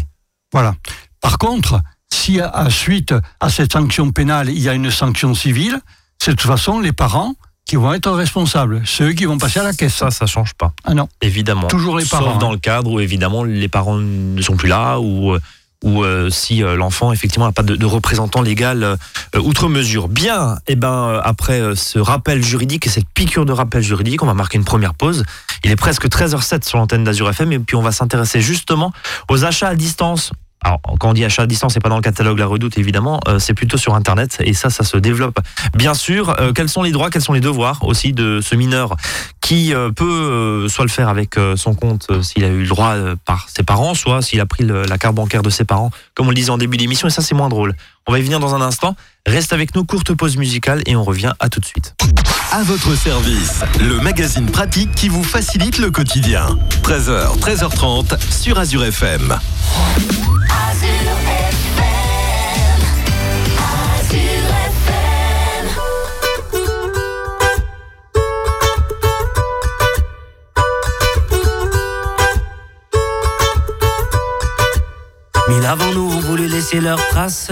Voilà. 0.51 0.75
Par 1.21 1.37
contre, 1.37 1.79
si 2.11 2.41
à, 2.41 2.69
suite 2.69 3.13
à 3.39 3.49
cette 3.49 3.71
sanction 3.71 4.11
pénale, 4.11 4.49
il 4.49 4.59
y 4.59 4.67
a 4.67 4.73
une 4.73 4.91
sanction 4.91 5.33
civile, 5.33 5.79
c'est 6.17 6.31
de 6.31 6.35
toute 6.35 6.49
façon 6.49 6.81
les 6.81 6.91
parents 6.91 7.35
qui 7.65 7.75
vont 7.77 7.93
être 7.93 8.11
responsables, 8.11 8.81
ceux 8.85 9.13
qui 9.13 9.25
vont 9.25 9.37
passer 9.37 9.59
à 9.59 9.63
la 9.63 9.73
caisse. 9.73 9.93
Ça, 9.93 10.09
ça 10.11 10.25
change 10.25 10.55
pas, 10.55 10.73
Ah 10.83 10.93
non, 10.95 11.07
évidemment. 11.21 11.67
toujours 11.67 11.97
les 11.97 12.03
Sauf 12.03 12.19
parents. 12.19 12.37
dans 12.37 12.49
hein. 12.49 12.53
le 12.53 12.57
cadre 12.57 12.91
où 12.91 12.99
évidemment 12.99 13.43
les 13.43 13.67
parents 13.67 13.97
ne 13.97 14.41
sont 14.41 14.57
plus 14.57 14.67
là 14.69 14.99
ou 14.99 15.33
euh, 15.35 15.39
ou 15.83 16.03
euh, 16.03 16.29
si 16.29 16.63
euh, 16.63 16.75
l'enfant 16.75 17.13
effectivement 17.13 17.45
n'a 17.45 17.51
pas 17.51 17.63
de, 17.63 17.85
représentant 17.85 18.41
légal 18.41 18.83
euh, 18.83 18.95
outre 19.39 19.69
mesure. 19.69 20.09
Bien, 20.09 20.57
et 20.67 20.75
ben 20.75 20.91
euh, 20.91 21.21
après 21.23 21.75
ce 21.75 21.99
rappel 21.99 22.43
juridique 22.43 22.87
et 22.87 22.89
cette 22.89 23.07
piqûre 23.13 23.45
de 23.45 23.53
rappel 23.53 23.81
juridique, 23.81 24.21
on 24.23 24.25
va 24.25 24.33
marquer 24.33 24.57
une 24.57 24.65
première 24.65 24.93
pause. 24.93 25.23
Il 25.63 25.71
est 25.71 25.75
presque 25.75 26.07
13h07 26.07 26.67
sur 26.67 26.77
l'antenne 26.77 27.03
d'Azur 27.03 27.29
FM 27.29 27.51
et 27.53 27.59
puis 27.59 27.75
on 27.75 27.81
va 27.81 27.91
s'intéresser 27.91 28.41
justement 28.41 28.91
aux 29.29 29.45
achats 29.45 29.69
à 29.69 29.75
distance. 29.75 30.31
Alors, 30.61 30.81
quand 30.99 31.09
on 31.09 31.13
dit 31.13 31.23
achat 31.23 31.43
à 31.43 31.47
distance, 31.47 31.73
c'est 31.73 31.79
pas 31.79 31.89
dans 31.89 31.95
le 31.95 32.01
catalogue 32.01 32.37
La 32.37 32.45
Redoute, 32.45 32.77
évidemment, 32.77 33.21
euh, 33.27 33.39
c'est 33.39 33.53
plutôt 33.53 33.77
sur 33.77 33.95
Internet, 33.95 34.37
et 34.41 34.53
ça, 34.53 34.69
ça 34.69 34.83
se 34.83 34.97
développe. 34.97 35.39
Bien 35.73 35.93
sûr, 35.93 36.37
euh, 36.39 36.51
quels 36.51 36.67
sont 36.67 36.83
les 36.83 36.91
droits, 36.91 37.09
quels 37.09 37.21
sont 37.21 37.33
les 37.33 37.39
devoirs 37.39 37.83
aussi 37.83 38.11
de 38.11 38.41
ce 38.41 38.55
mineur 38.55 38.95
qui 39.41 39.73
euh, 39.73 39.89
peut 39.91 40.67
soit 40.67 40.83
le 40.83 40.89
faire 40.89 41.07
avec 41.07 41.35
son 41.55 41.73
compte 41.73 42.07
s'il 42.21 42.43
a 42.43 42.49
eu 42.49 42.61
le 42.61 42.67
droit 42.67 42.95
par 43.25 43.47
ses 43.49 43.63
parents, 43.63 43.93
soit 43.93 44.21
s'il 44.21 44.41
a 44.41 44.45
pris 44.45 44.63
la 44.65 44.97
carte 44.97 45.15
bancaire 45.15 45.41
de 45.41 45.49
ses 45.49 45.63
parents, 45.63 45.91
comme 46.13 46.27
on 46.27 46.29
le 46.29 46.35
disait 46.35 46.51
en 46.51 46.57
début 46.57 46.77
d'émission, 46.77 47.07
et 47.07 47.11
ça 47.11 47.21
c'est 47.21 47.35
moins 47.35 47.49
drôle. 47.49 47.75
On 48.09 48.11
va 48.11 48.17
y 48.17 48.23
venir 48.23 48.39
dans 48.39 48.55
un 48.55 48.61
instant. 48.61 48.95
Reste 49.27 49.53
avec 49.53 49.75
nous, 49.75 49.85
courte 49.85 50.15
pause 50.15 50.35
musicale, 50.35 50.81
et 50.87 50.95
on 50.95 51.03
revient 51.03 51.33
à 51.39 51.47
tout 51.47 51.59
de 51.59 51.65
suite. 51.65 51.93
À 52.51 52.63
votre 52.63 52.95
service, 52.95 53.61
le 53.79 53.99
magazine 53.99 54.47
pratique 54.47 54.89
qui 54.95 55.09
vous 55.09 55.23
facilite 55.23 55.77
le 55.77 55.91
quotidien. 55.91 56.57
13h, 56.81 57.37
13h30 57.37 58.19
sur 58.31 58.57
Azure 58.57 58.83
FM. 58.83 59.31
Azure 59.31 60.89
FM, 61.53 61.83
Azure 63.99 64.55
FM. 64.65 65.09
Mille 75.49 75.65
avant 75.67 75.93
nous 75.93 76.11
ont 76.11 76.19
voulu 76.21 76.47
laisser 76.47 76.79
leurs 76.79 77.07
traces, 77.09 77.51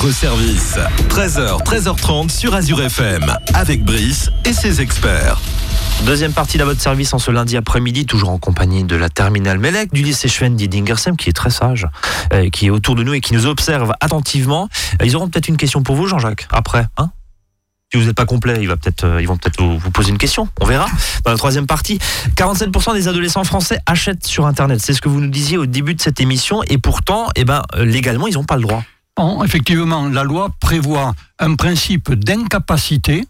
votre 0.00 0.14
service. 0.14 0.78
13h, 1.10 1.62
13h30 1.62 2.30
sur 2.30 2.54
Azure 2.54 2.80
FM, 2.80 3.36
avec 3.52 3.84
Brice 3.84 4.30
et 4.46 4.54
ses 4.54 4.80
experts. 4.80 5.38
Deuxième 6.06 6.32
partie 6.32 6.56
de 6.56 6.64
votre 6.64 6.80
service 6.80 7.12
en 7.12 7.18
ce 7.18 7.30
lundi 7.30 7.56
après-midi, 7.56 8.06
toujours 8.06 8.30
en 8.30 8.38
compagnie 8.38 8.84
de 8.84 8.96
la 8.96 9.10
terminale 9.10 9.58
Melek 9.58 9.92
du 9.92 10.02
lycée 10.02 10.28
Schwendi 10.28 10.68
d'Ingersheim, 10.68 11.16
qui 11.16 11.28
est 11.28 11.34
très 11.34 11.50
sage, 11.50 11.86
euh, 12.32 12.48
qui 12.48 12.66
est 12.66 12.70
autour 12.70 12.94
de 12.94 13.02
nous 13.02 13.12
et 13.12 13.20
qui 13.20 13.34
nous 13.34 13.44
observe 13.46 13.92
attentivement. 14.00 14.70
Euh, 15.02 15.06
Ils 15.06 15.16
auront 15.16 15.28
peut-être 15.28 15.48
une 15.48 15.58
question 15.58 15.82
pour 15.82 15.96
vous, 15.96 16.06
Jean-Jacques, 16.06 16.48
après, 16.50 16.86
hein? 16.96 17.10
Si 17.92 17.98
vous 17.98 18.06
n'êtes 18.06 18.16
pas 18.16 18.24
complet, 18.24 18.54
euh, 18.54 19.20
ils 19.20 19.26
vont 19.28 19.36
peut-être 19.36 19.62
vous, 19.62 19.90
poser 19.90 20.10
une 20.10 20.18
question. 20.18 20.48
On 20.60 20.64
verra. 20.64 20.86
Dans 21.24 21.32
la 21.32 21.36
troisième 21.36 21.66
partie, 21.66 21.98
47% 22.36 22.94
des 22.94 23.08
adolescents 23.08 23.44
français 23.44 23.80
achètent 23.84 24.24
sur 24.24 24.46
Internet. 24.46 24.80
C'est 24.80 24.94
ce 24.94 25.02
que 25.02 25.08
vous 25.08 25.20
nous 25.20 25.28
disiez 25.30 25.58
au 25.58 25.66
début 25.66 25.94
de 25.94 26.00
cette 26.00 26.20
émission. 26.20 26.62
Et 26.68 26.78
pourtant, 26.78 27.28
eh 27.36 27.44
ben, 27.44 27.62
légalement, 27.76 28.28
ils 28.28 28.34
n'ont 28.34 28.44
pas 28.44 28.56
le 28.56 28.62
droit. 28.62 28.84
En- 29.20 29.44
effectivement, 29.44 30.08
la 30.08 30.24
loi 30.24 30.50
prévoit 30.60 31.14
un 31.38 31.54
principe 31.54 32.12
d'incapacité 32.14 33.26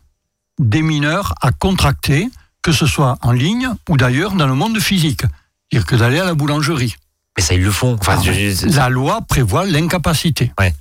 des 0.60 0.82
mineurs 0.82 1.34
à 1.40 1.50
contracter, 1.52 2.28
que 2.62 2.72
ce 2.72 2.86
soit 2.86 3.18
en 3.22 3.32
ligne 3.32 3.68
ou 3.88 3.96
d'ailleurs 3.96 4.32
dans 4.32 4.46
le 4.46 4.54
monde 4.54 4.78
physique. 4.78 5.22
C'est-à-dire 5.70 5.86
que 5.86 5.96
d'aller 5.96 6.18
à 6.20 6.24
la 6.24 6.34
boulangerie. 6.34 6.94
Mais 7.36 7.42
ça, 7.42 7.54
ils 7.54 7.62
le 7.62 7.70
font. 7.70 7.96
Enfin, 8.00 8.16
Ah, 8.18 8.22
je- 8.22 8.66
La 8.76 8.88
loi 8.88 9.20
prévoit 9.22 9.64
l'incapacité. 9.66 10.52
Ouais. 10.58 10.74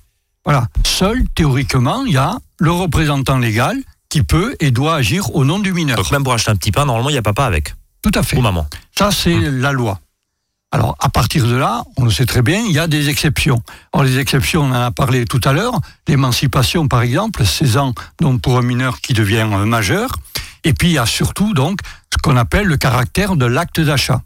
Voilà. 0.46 0.68
Seul, 0.86 1.24
théoriquement, 1.36 2.04
il 2.06 2.14
y 2.14 2.18
a 2.18 2.38
le 2.60 2.72
représentant 2.72 3.38
légal 3.38 3.78
qui 4.10 4.24
peut 4.24 4.56
et 4.60 4.72
doit 4.72 4.96
agir 4.96 5.34
au 5.36 5.46
nom 5.46 5.60
du 5.60 5.72
mineur. 5.74 5.98
donc 5.98 6.12
même 6.12 6.24
pour 6.24 6.34
acheter 6.34 6.52
un 6.52 6.56
petit 6.56 6.72
pain, 6.72 6.86
normalement, 6.86 7.10
il 7.10 7.14
n'y 7.14 7.20
a 7.20 7.22
papa 7.24 7.46
avec. 7.46 7.74
Tout 8.02 8.12
à 8.16 8.24
fait. 8.24 8.38
Ou 8.38 8.42
maman. 8.42 8.68
Ça, 8.98 9.12
c'est 9.12 9.38
la 9.40 9.72
loi. 9.72 10.00
Alors, 10.72 10.96
à 11.00 11.10
partir 11.10 11.48
de 11.48 11.56
là, 11.56 11.84
on 11.98 12.04
le 12.06 12.12
sait 12.12 12.28
très 12.28 12.44
bien, 12.44 12.62
il 12.64 12.72
y 12.72 12.80
a 12.80 12.88
des 12.88 13.10
exceptions. 13.10 13.62
Alors, 13.92 14.04
les 14.04 14.20
exceptions, 14.20 14.62
on 14.64 14.70
en 14.70 14.74
a 14.74 14.92
parlé 14.92 15.26
tout 15.26 15.42
à 15.44 15.52
l'heure. 15.54 15.80
L'émancipation, 16.08 16.88
par 16.88 17.02
exemple, 17.02 17.44
16 17.44 17.78
ans 17.78 17.94
donc 18.22 18.42
pour 18.42 18.58
un 18.58 18.62
mineur 18.62 19.02
qui 19.02 19.14
devient 19.14 19.48
euh, 19.52 19.66
majeur. 19.66 20.12
Et 20.64 20.74
puis, 20.74 20.90
il 20.90 20.94
y 20.94 20.98
a 21.00 21.08
surtout 21.08 21.54
donc 21.54 21.80
ce 22.14 22.18
qu'on 22.22 22.38
appelle 22.38 22.68
le 22.68 22.78
caractère 22.78 23.36
de 23.36 23.46
l'acte 23.46 23.80
d'achat. 23.80 24.22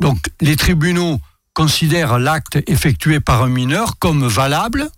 Donc, 0.00 0.18
les 0.40 0.54
tribunaux 0.54 1.20
considèrent 1.54 2.18
l'acte 2.18 2.58
effectué 2.68 3.18
par 3.18 3.42
un 3.42 3.48
mineur 3.48 3.98
comme 3.98 4.26
valable 4.26 4.88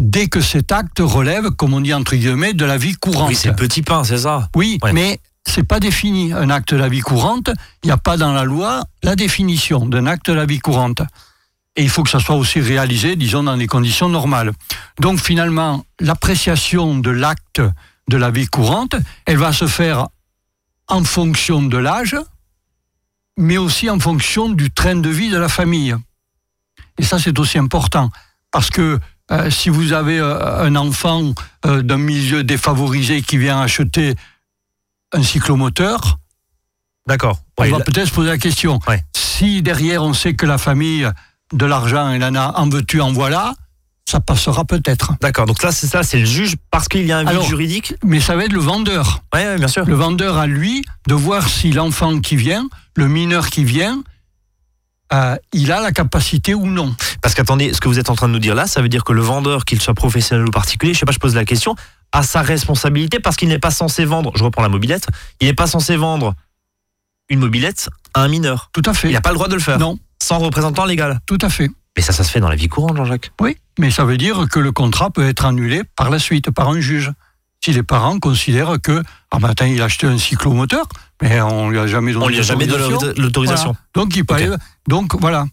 dès 0.00 0.26
que 0.28 0.40
cet 0.40 0.72
acte 0.72 0.98
relève, 1.00 1.50
comme 1.50 1.74
on 1.74 1.80
dit 1.80 1.94
entre 1.94 2.16
guillemets, 2.16 2.54
de 2.54 2.64
la 2.64 2.76
vie 2.76 2.94
courante. 2.94 3.28
Oui, 3.28 3.36
c'est 3.36 3.54
petit 3.54 3.82
pain, 3.82 4.02
c'est 4.04 4.18
ça? 4.18 4.48
Oui, 4.56 4.78
Ouais. 4.82 4.92
mais 4.92 5.20
c'est 5.48 5.64
pas 5.64 5.80
défini 5.80 6.32
un 6.32 6.50
acte 6.50 6.74
de 6.74 6.78
la 6.78 6.88
vie 6.88 7.00
courante. 7.00 7.50
Il 7.82 7.86
n'y 7.86 7.92
a 7.92 7.96
pas 7.96 8.16
dans 8.16 8.32
la 8.32 8.44
loi 8.44 8.84
la 9.02 9.16
définition 9.16 9.86
d'un 9.86 10.06
acte 10.06 10.26
de 10.26 10.34
la 10.34 10.46
vie 10.46 10.58
courante. 10.58 11.02
Et 11.76 11.82
il 11.82 11.90
faut 11.90 12.02
que 12.02 12.10
ça 12.10 12.20
soit 12.20 12.36
aussi 12.36 12.60
réalisé, 12.60 13.16
disons, 13.16 13.44
dans 13.44 13.56
des 13.56 13.66
conditions 13.66 14.08
normales. 14.08 14.52
Donc 15.00 15.20
finalement, 15.20 15.84
l'appréciation 16.00 16.98
de 16.98 17.10
l'acte 17.10 17.62
de 18.08 18.16
la 18.16 18.30
vie 18.30 18.46
courante, 18.46 18.96
elle 19.26 19.36
va 19.36 19.52
se 19.52 19.66
faire 19.66 20.08
en 20.88 21.04
fonction 21.04 21.62
de 21.62 21.76
l'âge, 21.76 22.16
mais 23.36 23.58
aussi 23.58 23.88
en 23.90 24.00
fonction 24.00 24.48
du 24.48 24.70
train 24.70 24.96
de 24.96 25.08
vie 25.08 25.30
de 25.30 25.38
la 25.38 25.48
famille. 25.48 25.94
Et 26.98 27.04
ça, 27.04 27.18
c'est 27.18 27.38
aussi 27.38 27.58
important. 27.58 28.10
Parce 28.50 28.70
que 28.70 28.98
euh, 29.30 29.50
si 29.50 29.68
vous 29.68 29.92
avez 29.92 30.18
euh, 30.18 30.64
un 30.64 30.74
enfant 30.74 31.32
euh, 31.66 31.82
d'un 31.82 31.98
milieu 31.98 32.42
défavorisé 32.44 33.22
qui 33.22 33.36
vient 33.36 33.60
acheter 33.60 34.14
un 35.12 35.22
cyclomoteur, 35.22 36.18
D'accord. 37.06 37.38
on 37.56 37.62
Ouais, 37.62 37.70
va 37.70 37.80
peut-être 37.80 38.08
se 38.08 38.12
poser 38.12 38.28
la 38.28 38.38
question. 38.38 38.78
Ouais. 38.86 39.02
Si 39.16 39.62
derrière 39.62 40.02
on 40.02 40.12
sait 40.12 40.34
que 40.34 40.44
la 40.46 40.58
famille 40.58 41.08
de 41.52 41.64
l'argent, 41.66 42.10
elle 42.10 42.22
en 42.24 42.34
a 42.34 42.52
en 42.58 42.68
veux-tu, 42.68 43.00
en 43.00 43.12
voilà, 43.12 43.54
ça 44.08 44.20
passera 44.20 44.64
peut-être. 44.64 45.12
D'accord. 45.20 45.46
Donc 45.46 45.62
là, 45.62 45.72
c'est 45.72 45.86
ça, 45.86 46.02
c'est 46.02 46.18
le 46.18 46.26
juge 46.26 46.56
parce 46.70 46.88
qu'il 46.88 47.06
y 47.06 47.12
a 47.12 47.18
un 47.18 47.24
vide 47.24 47.42
juridique. 47.42 47.94
Mais 48.04 48.20
ça 48.20 48.36
va 48.36 48.44
être 48.44 48.52
le 48.52 48.60
vendeur. 48.60 49.22
Oui, 49.34 49.40
bien 49.56 49.68
sûr. 49.68 49.84
Le 49.86 49.94
vendeur 49.94 50.36
à 50.36 50.46
lui 50.46 50.84
de 51.06 51.14
voir 51.14 51.48
si 51.48 51.72
l'enfant 51.72 52.20
qui 52.20 52.36
vient, 52.36 52.68
le 52.96 53.08
mineur 53.08 53.48
qui 53.48 53.64
vient, 53.64 54.02
euh, 55.12 55.36
il 55.54 55.72
a 55.72 55.80
la 55.80 55.92
capacité 55.92 56.54
ou 56.54 56.66
non. 56.66 56.94
Parce 57.22 57.34
qu'attendez, 57.34 57.72
ce 57.72 57.80
que 57.80 57.88
vous 57.88 57.98
êtes 57.98 58.10
en 58.10 58.14
train 58.14 58.28
de 58.28 58.32
nous 58.34 58.38
dire 58.38 58.54
là, 58.54 58.66
ça 58.66 58.82
veut 58.82 58.90
dire 58.90 59.04
que 59.04 59.12
le 59.14 59.22
vendeur, 59.22 59.64
qu'il 59.64 59.80
soit 59.80 59.94
professionnel 59.94 60.46
ou 60.46 60.50
particulier, 60.50 60.92
je 60.92 60.98
sais 60.98 61.06
pas, 61.06 61.12
je 61.12 61.18
pose 61.18 61.34
la 61.34 61.46
question, 61.46 61.74
a 62.12 62.22
sa 62.22 62.42
responsabilité 62.42 63.20
parce 63.20 63.36
qu'il 63.36 63.48
n'est 63.48 63.58
pas 63.58 63.70
censé 63.70 64.04
vendre, 64.04 64.32
je 64.36 64.42
reprends 64.44 64.62
la 64.62 64.68
mobilette, 64.68 65.06
il 65.40 65.46
n'est 65.46 65.54
pas 65.54 65.66
censé 65.66 65.96
vendre 65.96 66.34
une 67.28 67.40
mobilette 67.40 67.90
à 68.14 68.22
un 68.22 68.28
mineur. 68.28 68.70
Tout 68.72 68.82
à 68.86 68.94
fait. 68.94 69.08
Il 69.08 69.12
n'a 69.12 69.20
pas 69.20 69.30
le 69.30 69.34
droit 69.34 69.48
de 69.48 69.54
le 69.54 69.60
faire. 69.60 69.78
Non, 69.78 69.98
Sans 70.22 70.38
représentant 70.38 70.84
légal. 70.86 71.20
tout 71.26 71.38
à 71.42 71.48
fait. 71.50 71.68
Mais 71.96 72.02
ça, 72.02 72.12
ça 72.12 72.24
se 72.24 72.30
fait 72.30 72.40
dans 72.40 72.48
la 72.48 72.54
vie 72.56 72.68
courante, 72.68 72.96
Jean-Jacques. 72.96 73.32
Oui, 73.40 73.56
mais 73.78 73.90
ça 73.90 74.04
veut 74.04 74.16
dire 74.16 74.46
que 74.50 74.58
le 74.60 74.72
contrat 74.72 75.10
peut 75.10 75.28
être 75.28 75.44
annulé 75.44 75.82
par 75.96 76.10
la 76.10 76.18
suite 76.18 76.50
par 76.50 76.68
un 76.68 76.80
juge. 76.80 77.12
Si 77.62 77.72
les 77.72 77.82
parents 77.82 78.18
considèrent 78.20 78.80
que, 78.80 79.02
ah 79.32 79.38
ben 79.40 79.48
attends, 79.50 79.64
il 79.66 79.82
a 79.82 79.86
acheté 79.86 80.06
un 80.06 80.16
cyclomoteur, 80.16 80.86
mais 81.20 81.40
on 81.40 81.70
lui 81.70 81.78
a 81.80 81.88
jamais 81.88 82.12
donné 82.12 82.24
On 82.24 82.28
lui 82.28 82.38
a 82.38 82.42
jamais 82.42 82.66
donné 82.68 82.84
l'autorisation. 82.88 83.22
l'autorisation. 83.22 83.64
Voilà. 83.72 84.06
Donc 84.06 84.16
il 84.16 84.24
peut 84.24 84.56
donc 84.86 85.20
voilà. 85.20 85.44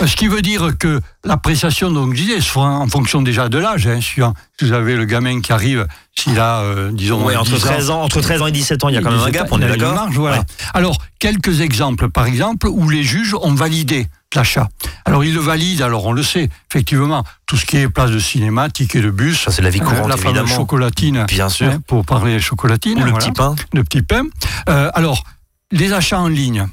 Euh, 0.00 0.06
Ce 0.06 0.16
qui 0.16 0.28
veut 0.28 0.42
dire 0.42 0.72
que 0.78 1.00
l'appréciation, 1.24 1.90
donc 1.90 2.14
je 2.14 2.22
disais, 2.22 2.40
soit 2.40 2.66
en 2.66 2.88
fonction 2.88 3.22
déjà 3.22 3.48
de 3.48 3.58
l'âge. 3.58 3.86
Hein, 3.86 4.00
si 4.00 4.20
vous 4.64 4.72
avez 4.72 4.96
le 4.96 5.04
gamin 5.04 5.40
qui 5.40 5.52
arrive, 5.52 5.86
s'il 6.18 6.38
a, 6.38 6.60
euh, 6.60 6.90
disons, 6.92 7.24
Ouais, 7.24 7.36
entre 7.36 7.50
10 7.52 7.64
ans, 7.64 7.68
13 7.68 7.90
ans, 7.90 8.02
entre 8.02 8.20
13 8.20 8.42
ans 8.42 8.46
et 8.46 8.52
17 8.52 8.84
ans, 8.84 8.88
il 8.88 8.94
y 8.94 8.98
a 8.98 9.02
quand 9.02 9.10
même 9.10 9.20
un 9.20 9.26
17 9.30 9.34
gap, 9.34 9.48
on 9.50 9.60
est 9.60 9.66
d'accord 9.68 9.94
marge, 9.94 10.16
voilà. 10.16 10.38
Ouais. 10.38 10.44
Alors, 10.74 10.98
quelques 11.18 11.60
exemples, 11.60 12.08
par 12.10 12.26
exemple, 12.26 12.68
où 12.68 12.88
les 12.88 13.02
juges 13.02 13.34
ont 13.34 13.54
validé 13.54 14.06
l'achat. 14.34 14.68
Alors, 15.04 15.24
ils 15.24 15.32
le 15.34 15.40
valident, 15.40 15.82
alors 15.82 16.06
on 16.06 16.12
le 16.12 16.22
sait, 16.22 16.48
effectivement, 16.70 17.22
tout 17.46 17.56
ce 17.56 17.64
qui 17.66 17.76
est 17.76 17.88
place 17.88 18.10
de 18.10 18.18
cinéma, 18.18 18.68
ticket 18.70 19.00
de 19.00 19.10
bus, 19.10 19.42
Ça, 19.44 19.50
c'est 19.52 19.62
la 19.62 19.70
vie 19.70 19.80
euh, 19.80 19.84
courante, 19.84 20.08
la 20.08 20.16
fameuse 20.16 20.38
évidemment. 20.40 20.56
chocolatine, 20.56 21.24
Bien 21.28 21.48
sûr. 21.48 21.68
hein, 21.68 21.78
pour 21.86 22.04
parler 22.04 22.40
chocolatine. 22.40 22.98
Ou 23.00 23.04
le 23.04 23.10
voilà 23.10 23.18
petit 23.26 23.32
pain. 23.32 23.54
le 23.72 23.84
petit 23.84 24.02
pain. 24.02 24.24
Euh, 24.68 24.90
alors, 24.94 25.22
les 25.70 25.92
achats 25.92 26.18
en 26.20 26.28
ligne, 26.28 26.66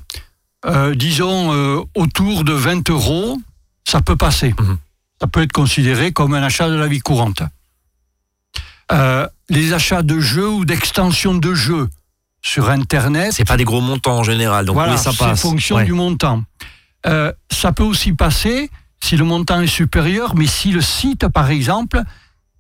euh, 0.65 0.93
disons 0.95 1.53
euh, 1.53 1.81
autour 1.95 2.43
de 2.43 2.53
20 2.53 2.89
euros, 2.89 3.39
ça 3.87 4.01
peut 4.01 4.15
passer. 4.15 4.53
Mhm. 4.59 4.77
Ça 5.19 5.27
peut 5.27 5.41
être 5.41 5.51
considéré 5.51 6.11
comme 6.11 6.33
un 6.33 6.43
achat 6.43 6.69
de 6.69 6.75
la 6.75 6.87
vie 6.87 6.99
courante. 6.99 7.43
Euh, 8.91 9.27
les 9.49 9.73
achats 9.73 10.01
de 10.01 10.19
jeux 10.19 10.49
ou 10.49 10.65
d'extensions 10.65 11.35
de 11.35 11.53
jeux 11.53 11.87
sur 12.41 12.69
Internet, 12.69 13.31
C'est 13.33 13.45
pas 13.45 13.57
des 13.57 13.63
gros 13.63 13.81
montants 13.81 14.17
en 14.17 14.23
général, 14.23 14.65
donc 14.65 14.73
voilà, 14.75 14.93
oui, 14.93 14.97
ça 14.97 15.11
c'est 15.11 15.17
passe. 15.19 15.41
fonction 15.41 15.75
Ouais. 15.77 15.85
du 15.85 15.93
montant. 15.93 16.43
Ça 17.05 17.71
peut 17.71 17.83
aussi 17.83 18.13
passer 18.13 18.69
si 19.03 19.15
le 19.17 19.23
montant 19.25 19.61
est 19.61 19.67
supérieur, 19.67 20.35
mais 20.35 20.47
si 20.47 20.71
le 20.71 20.81
site, 20.81 21.27
par 21.27 21.49
exemple, 21.51 22.01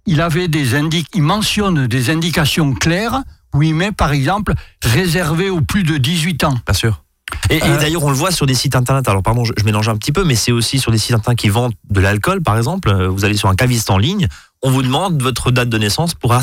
il 0.05 0.21
avait 0.21 0.47
des 0.47 0.75
indi- 0.75 1.05
il 1.13 1.21
mentionne 1.23 1.87
des 1.87 2.09
indications 2.09 2.73
claires 2.73 3.21
où 3.53 3.61
il 3.63 3.75
met, 3.75 3.91
par 3.91 4.11
exemple, 4.13 4.53
réservé 4.83 5.49
aux 5.49 5.61
plus 5.61 5.83
de 5.83 5.97
18 5.97 6.43
ans. 6.43 6.55
Bien 6.65 6.73
sûr. 6.73 7.03
Et, 7.49 7.57
et 7.57 7.63
Euh, 7.63 7.77
d'ailleurs, 7.79 8.03
on 8.03 8.09
le 8.09 8.15
voit 8.15 8.31
sur 8.31 8.45
des 8.45 8.53
sites 8.55 8.75
internet. 8.75 9.07
Alors, 9.09 9.23
pardon, 9.23 9.43
je, 9.45 9.53
je 9.57 9.63
mélange 9.63 9.89
un 9.89 9.95
petit 9.97 10.11
peu, 10.11 10.23
mais 10.23 10.35
c'est 10.35 10.51
aussi 10.51 10.79
sur 10.79 10.91
des 10.91 10.97
sites 10.97 11.15
internet 11.15 11.37
qui 11.39 11.49
vendent 11.49 11.73
de 11.89 11.99
l'alcool, 12.01 12.41
par 12.41 12.57
exemple. 12.57 12.89
Euh, 12.89 13.07
Vous 13.09 13.25
allez 13.25 13.35
sur 13.37 13.49
un 13.49 13.55
caviste 13.55 13.89
en 13.89 13.97
ligne, 13.97 14.27
on 14.63 14.69
vous 14.71 14.83
demande 14.83 15.21
votre 15.21 15.49
date 15.51 15.69
de 15.69 15.77
naissance 15.77 16.13
pour. 16.13 16.33
ah, 16.33 16.41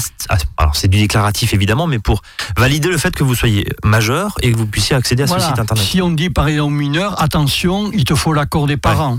Alors, 0.56 0.74
c'est 0.76 0.88
du 0.88 0.98
déclaratif 0.98 1.54
évidemment, 1.54 1.86
mais 1.86 1.98
pour 1.98 2.22
valider 2.56 2.88
le 2.88 2.98
fait 2.98 3.14
que 3.14 3.22
vous 3.24 3.34
soyez 3.34 3.66
majeur 3.84 4.34
et 4.42 4.50
que 4.52 4.56
vous 4.56 4.66
puissiez 4.66 4.96
accéder 4.96 5.22
à 5.22 5.26
Voilà. 5.26 5.42
ce 5.44 5.48
site 5.50 5.58
internet. 5.60 5.84
Si 5.84 6.02
on 6.02 6.10
dit, 6.10 6.30
par 6.30 6.48
exemple, 6.48 6.74
mineur, 6.74 7.20
attention, 7.22 7.90
il 7.92 8.04
te 8.04 8.14
faut 8.14 8.32
l'accord 8.32 8.66
des 8.66 8.76
parents. 8.76 9.18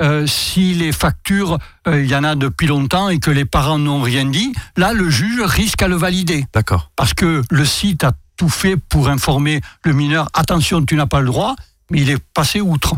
Euh, 0.00 0.28
si 0.28 0.74
les 0.74 0.92
factures, 0.92 1.58
euh, 1.88 2.00
il 2.04 2.08
y 2.08 2.14
en 2.14 2.22
a 2.22 2.36
depuis 2.36 2.68
longtemps 2.68 3.08
et 3.08 3.18
que 3.18 3.32
les 3.32 3.44
parents 3.44 3.78
n'ont 3.80 4.00
rien 4.00 4.26
dit, 4.26 4.52
là, 4.76 4.92
le 4.92 5.10
juge 5.10 5.40
risque 5.42 5.82
à 5.82 5.88
le 5.88 5.96
valider. 5.96 6.44
D'accord. 6.54 6.92
parce 6.94 7.14
que 7.14 7.42
le 7.50 7.64
site 7.64 8.04
a 8.04 8.12
tout 8.38 8.48
fait 8.48 8.76
pour 8.76 9.10
informer 9.10 9.60
le 9.84 9.92
mineur 9.92 10.28
attention, 10.32 10.82
tu 10.86 10.94
n'as 10.96 11.06
pas 11.06 11.20
le 11.20 11.26
droit, 11.26 11.54
mais 11.90 12.00
il 12.00 12.08
est 12.08 12.18
passé 12.32 12.62
outre. 12.62 12.94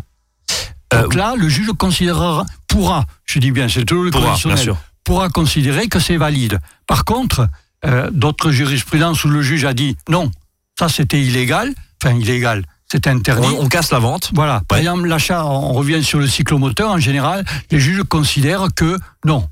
Euh, 0.92 1.02
Donc 1.02 1.14
là, 1.14 1.34
le 1.36 1.48
juge 1.48 1.72
considérera, 1.78 2.44
pourra, 2.68 3.04
je 3.24 3.40
dis 3.40 3.50
bien, 3.50 3.68
c'est 3.68 3.84
toujours 3.84 4.04
le 4.04 4.10
Pourra, 4.10 4.28
conditionnel, 4.28 4.74
pourra 5.02 5.28
considérer 5.30 5.88
que 5.88 5.98
c'est 5.98 6.16
valide. 6.16 6.60
Par 6.86 7.04
contre, 7.04 7.48
euh, 7.84 8.10
d'autres 8.12 8.50
jurisprudences 8.50 9.24
où 9.24 9.28
le 9.28 9.42
juge 9.42 9.64
a 9.64 9.72
dit 9.72 9.96
non, 10.08 10.30
ça 10.78 10.88
c'était 10.88 11.20
illégal, 11.20 11.72
enfin 12.02 12.14
illégal, 12.14 12.64
c'est 12.90 13.06
interdit. 13.06 13.48
On, 13.48 13.64
on 13.64 13.68
casse 13.68 13.90
la 13.92 13.98
vente. 13.98 14.30
Voilà. 14.34 14.62
Par 14.68 14.78
exemple, 14.78 15.06
l'achat, 15.06 15.46
on 15.46 15.72
revient 15.72 16.04
sur 16.04 16.18
le 16.18 16.26
cyclomoteur, 16.26 16.90
en 16.90 16.98
général, 16.98 17.44
les 17.70 17.80
juges 17.80 18.02
considèrent 18.02 18.68
que 18.74 18.98
non, 19.24 19.48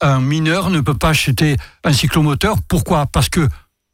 un 0.00 0.20
mineur 0.20 0.70
ne 0.70 0.80
peut 0.80 0.94
pas 0.96 1.10
acheter 1.10 1.56
un 1.84 1.92
cyclomoteur. 1.92 2.56
Pourquoi? 2.66 3.06
Parce 3.06 3.28
que 3.28 3.48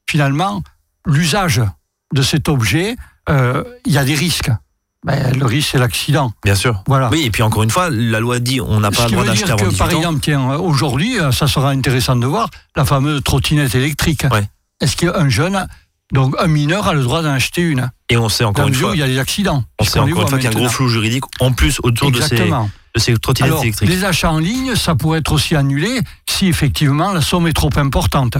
finalement, 0.08 0.62
l'usage 1.06 1.62
de 2.12 2.22
cet 2.22 2.48
objet, 2.48 2.96
euh, 3.28 3.64
il 3.86 3.92
y 3.92 3.98
a 3.98 4.04
des 4.04 4.14
risques. 4.14 4.50
Ben, 5.04 5.36
le 5.36 5.44
risque, 5.44 5.70
c'est 5.72 5.78
l'accident. 5.78 6.32
Bien 6.44 6.54
sûr. 6.54 6.82
Voilà. 6.86 7.10
Oui, 7.10 7.24
et 7.26 7.30
puis 7.30 7.42
encore 7.42 7.62
une 7.62 7.70
fois, 7.70 7.90
la 7.90 8.20
loi 8.20 8.38
dit 8.38 8.60
on 8.60 8.80
n'a 8.80 8.90
pas 8.90 9.04
le 9.04 9.10
droit 9.12 9.24
d'acheter 9.24 9.50
avant 9.50 9.64
que, 9.64 9.68
18 9.68 9.78
par 9.78 9.90
exemple, 9.90 10.20
tiens, 10.22 10.48
aujourd'hui, 10.54 11.20
euh, 11.20 11.30
ça 11.30 11.46
sera 11.46 11.70
intéressant 11.70 12.16
de 12.16 12.26
voir 12.26 12.48
la 12.74 12.86
fameuse 12.86 13.22
trottinette 13.22 13.74
électrique. 13.74 14.24
Ouais. 14.30 14.48
Est-ce 14.80 14.96
qu'un 14.96 15.28
jeune, 15.28 15.66
donc 16.12 16.34
un 16.38 16.46
mineur, 16.46 16.88
a 16.88 16.94
le 16.94 17.02
droit 17.02 17.22
d'en 17.22 17.32
acheter 17.32 17.60
une? 17.60 17.90
Et 18.08 18.16
on 18.16 18.30
sait 18.30 18.44
encore 18.44 18.64
Dans 18.64 18.68
une 18.68 18.74
fois, 18.74 18.92
il 18.94 19.00
y 19.00 19.02
a 19.02 19.06
des 19.06 19.18
accidents. 19.18 19.62
on 19.78 19.84
sait 19.84 19.98
encore 19.98 20.22
une 20.22 20.28
fois 20.28 20.38
qu'il 20.38 20.50
y 20.50 20.54
a 20.54 20.56
un 20.56 20.60
gros 20.60 20.70
flou 20.70 20.88
juridique 20.88 21.24
en 21.40 21.52
plus 21.52 21.80
autour 21.82 22.10
de 22.10 22.20
ces, 22.22 22.36
de 22.36 23.00
ces 23.00 23.14
trottinettes 23.18 23.50
Alors, 23.52 23.62
électriques. 23.62 23.88
les 23.88 24.04
achats 24.04 24.30
en 24.30 24.38
ligne, 24.38 24.74
ça 24.74 24.94
pourrait 24.94 25.18
être 25.18 25.32
aussi 25.32 25.54
annulé 25.54 26.00
si 26.28 26.46
effectivement 26.48 27.12
la 27.12 27.20
somme 27.20 27.46
est 27.46 27.52
trop 27.52 27.70
importante. 27.76 28.38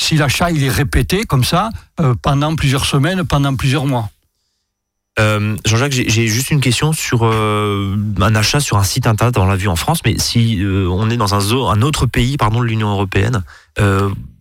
Si 0.00 0.16
l'achat 0.16 0.50
il 0.50 0.62
est 0.64 0.70
répété 0.70 1.24
comme 1.24 1.44
ça 1.44 1.70
euh, 2.00 2.14
pendant 2.20 2.54
plusieurs 2.56 2.84
semaines, 2.84 3.24
pendant 3.24 3.54
plusieurs 3.54 3.86
mois. 3.86 4.10
Euh, 5.20 5.56
Jean-Jacques, 5.64 5.92
j'ai 5.92 6.26
juste 6.26 6.50
une 6.50 6.60
question 6.60 6.92
sur 6.92 7.24
euh, 7.24 7.96
un 8.20 8.34
achat 8.34 8.58
sur 8.60 8.78
un 8.78 8.84
site 8.84 9.06
internet. 9.06 9.38
On 9.38 9.46
l'a 9.46 9.56
vu 9.56 9.68
en 9.68 9.76
France, 9.76 10.00
mais 10.04 10.18
si 10.18 10.60
euh, 10.62 10.88
on 10.90 11.08
est 11.08 11.16
dans 11.16 11.34
un, 11.34 11.82
autre 11.82 12.06
pays, 12.06 12.36
pardon, 12.36 12.60
de 12.60 12.66
l'Union 12.66 12.90
européenne, 12.90 13.42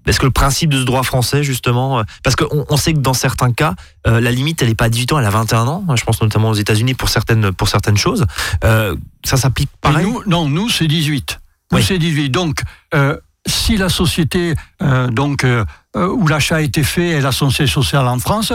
est-ce 0.05 0.19
que 0.19 0.25
le 0.25 0.31
principe 0.31 0.69
de 0.69 0.79
ce 0.79 0.83
droit 0.83 1.03
français, 1.03 1.43
justement, 1.43 2.03
parce 2.23 2.35
qu'on 2.35 2.65
on 2.69 2.75
sait 2.75 2.93
que 2.93 2.99
dans 2.99 3.13
certains 3.13 3.53
cas, 3.53 3.73
la 4.05 4.31
limite, 4.31 4.61
elle 4.61 4.67
n'est 4.67 4.75
pas 4.75 4.85
à 4.85 4.89
18 4.89 5.13
ans, 5.13 5.19
elle 5.19 5.25
a 5.25 5.29
21 5.29 5.65
ans. 5.67 5.85
Je 5.95 6.03
pense 6.03 6.21
notamment 6.21 6.49
aux 6.49 6.55
États-Unis 6.55 6.93
pour 6.93 7.07
certaines 7.07 7.53
pour 7.53 7.69
certaines 7.69 7.97
choses. 7.97 8.25
Ça 8.61 9.37
s'applique 9.37 9.69
Mais 9.85 9.91
pareil. 9.91 10.05
nous, 10.05 10.21
non, 10.27 10.49
nous 10.49 10.69
c'est 10.69 10.87
18. 10.87 11.39
Nous 11.71 11.77
Oui. 11.77 11.83
c'est 11.87 11.97
18. 11.97 12.29
Donc, 12.29 12.61
si 13.47 13.77
la 13.77 13.89
société 13.89 14.53
euh, 14.81 15.07
donc 15.09 15.43
euh, 15.43 15.65
euh, 15.95 16.07
où 16.07 16.27
l'achat 16.27 16.57
a 16.57 16.61
été 16.61 16.83
fait 16.83 17.09
est 17.09 17.21
la 17.21 17.31
société 17.31 17.69
sociale 17.69 18.07
en 18.07 18.19
France, 18.19 18.53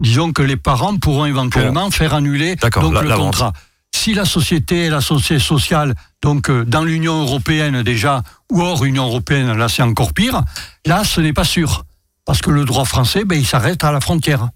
disons 0.00 0.32
que 0.32 0.42
les 0.42 0.56
parents 0.56 0.96
pourront 0.98 1.24
éventuellement 1.26 1.90
faire 1.90 2.14
annuler 2.14 2.56
donc 2.80 2.94
la- 2.94 3.02
le 3.02 3.08
la 3.08 3.16
vente. 3.16 3.26
contrat. 3.26 3.52
Si 3.94 4.12
la 4.12 4.24
société 4.24 4.86
est 4.86 4.90
la 4.90 5.00
société 5.00 5.38
sociale 5.40 5.94
donc 6.22 6.50
euh, 6.50 6.64
dans 6.64 6.82
l'Union 6.84 7.22
européenne 7.22 7.82
déjà 7.82 8.22
ou 8.52 8.60
hors 8.60 8.84
Union 8.84 9.06
européenne, 9.06 9.52
là 9.56 9.68
c'est 9.68 9.82
encore 9.82 10.12
pire. 10.12 10.42
Là, 10.84 11.04
ce 11.04 11.20
n'est 11.20 11.32
pas 11.32 11.44
sûr 11.44 11.84
parce 12.26 12.40
que 12.40 12.50
le 12.50 12.64
droit 12.64 12.84
français, 12.84 13.24
ben, 13.24 13.38
il 13.38 13.46
s'arrête 13.46 13.84
à 13.84 13.92
la 13.92 14.00
frontière. 14.00 14.48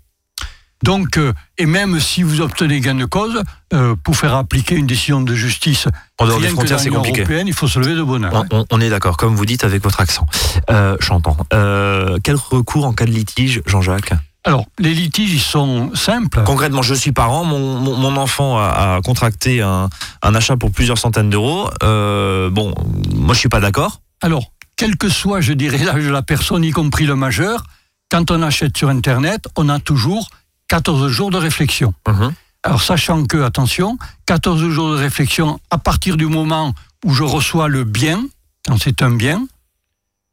Donc, 0.85 1.16
euh, 1.16 1.32
et 1.58 1.66
même 1.66 1.99
si 2.00 2.23
vous 2.23 2.40
obtenez 2.40 2.80
gain 2.80 2.94
de 2.94 3.04
cause, 3.04 3.42
euh, 3.73 3.97
pour 4.04 4.16
faire 4.16 4.35
appliquer 4.35 4.76
une 4.76 4.87
décision 4.87 5.20
de 5.20 5.35
justice 5.35 5.88
En 6.18 6.26
dehors 6.26 6.40
des 6.40 6.49
frontières, 6.49 6.78
c'est 6.80 6.90
compliqué. 6.90 7.20
européenne, 7.23 7.49
il 7.49 7.52
faut 7.54 7.66
se 7.68 7.78
lever 7.80 7.94
de 7.94 8.02
bonheur. 8.02 8.32
On, 8.52 8.58
on- 8.61 8.64
on 8.70 8.80
est 8.80 8.88
d'accord, 8.90 9.16
comme 9.16 9.35
vous 9.35 9.44
dites 9.47 9.64
avec 9.64 9.82
votre 9.82 10.00
accent 10.00 10.26
euh, 10.70 10.97
chantant. 11.00 11.37
Euh, 11.52 12.18
quel 12.23 12.37
recours 12.37 12.85
en 12.87 12.92
cas 12.92 13.06
de 13.06 13.11
litige, 13.11 13.61
Jean-Jacques? 13.66 14.12
Alors, 14.44 14.66
les 14.78 14.94
litiges, 14.94 15.32
ils 15.32 15.40
sont 15.40 15.90
simples. 15.94 16.42
Concrètement, 16.44 16.80
je 16.82 16.94
suis 16.94 17.12
parent, 17.12 17.44
mon, 17.44 17.58
mon, 17.80 17.97
mon 17.97 18.16
enfant 18.16 18.56
a, 18.58 18.97
a 18.97 19.00
contracté 19.02 19.61
un, 19.61 19.90
un 20.23 20.35
achat 20.35 20.56
pour 20.56 20.70
plusieurs 20.70 20.97
centaines 20.97 21.28
d'euros. 21.28 21.68
Bon, 21.82 22.73
moi 23.14 23.35
je 23.35 23.38
suis 23.40 23.49
pas 23.49 23.61
d'accord. 23.61 24.00
Alors, 24.23 24.52
quel 24.76 24.97
que 24.97 25.08
soit, 25.08 25.40
je 25.40 25.52
dirais, 25.52 25.78
l'âge 25.78 26.04
de 26.04 26.11
la 26.11 26.23
personne, 26.23 26.62
y 26.64 26.70
compris 26.70 27.04
le 27.04 27.16
majeur, 27.16 27.64
quand 28.11 28.30
on 28.30 28.40
achète 28.42 28.76
sur 28.78 28.88
Internet, 28.88 29.47
on 29.56 29.68
a 29.68 29.80
toujours 29.80 30.28
14 30.68 31.08
jours 31.10 31.30
de 31.30 31.38
réflexion. 31.38 31.92
Mhm. 32.06 32.32
Alors, 32.62 32.82
sachant 32.82 33.25
que, 33.25 33.38
attention, 33.38 33.98
14 34.26 34.68
jours 34.68 34.90
de 34.92 34.96
réflexion 34.96 35.58
à 35.70 35.78
partir 35.78 36.16
du 36.16 36.26
moment 36.26 36.75
où 37.04 37.12
je 37.14 37.22
reçois 37.22 37.68
le 37.68 37.84
bien, 37.84 38.25
quand 38.66 38.76
c'est 38.78 39.02
un 39.02 39.10
bien, 39.10 39.46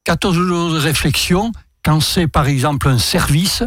14 0.04 0.36
jours 0.36 0.72
de 0.74 0.80
réflexion 0.80 1.52
quand 1.84 2.00
c'est, 2.02 2.28
par 2.28 2.48
exemple, 2.48 2.90
un 2.90 2.98
service, 2.98 3.64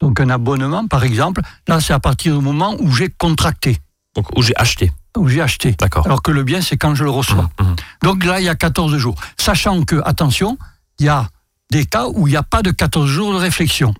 donc 0.00 0.20
un 0.20 0.30
abonnement, 0.30 0.86
par 0.86 1.02
exemple, 1.04 1.42
là, 1.66 1.80
c'est 1.80 1.92
à 1.92 1.98
partir 1.98 2.36
du 2.38 2.42
moment 2.42 2.76
où 2.78 2.92
j'ai 2.94 3.08
contracté, 3.08 3.78
Donc 4.14 4.26
où 4.36 4.42
j'ai 4.42 4.56
acheté, 4.56 4.92
où 5.16 5.26
j'ai 5.28 5.40
acheté. 5.42 5.72
d'accord. 5.72 6.06
Alors 6.06 6.22
que 6.22 6.30
le 6.30 6.44
bien, 6.44 6.60
c'est 6.62 6.76
quand 6.76 6.94
je 6.94 7.02
le 7.02 7.10
reçois. 7.10 7.50
Mhm, 7.60 7.66
mhm. 7.66 7.76
Donc 8.04 8.24
là, 8.24 8.40
il 8.40 8.44
y 8.44 8.48
a 8.48 8.54
14 8.54 8.96
jours. 8.96 9.16
Sachant 9.36 9.82
que, 9.82 10.00
attention, 10.04 10.56
il 11.00 11.06
y 11.06 11.08
a 11.08 11.28
des 11.70 11.84
cas 11.84 12.06
où 12.06 12.28
il 12.28 12.30
n'y 12.30 12.36
a 12.36 12.44
pas 12.44 12.62
de 12.62 12.70
14 12.70 13.08
jours 13.10 13.32
de 13.32 13.38
réflexion. 13.38 13.92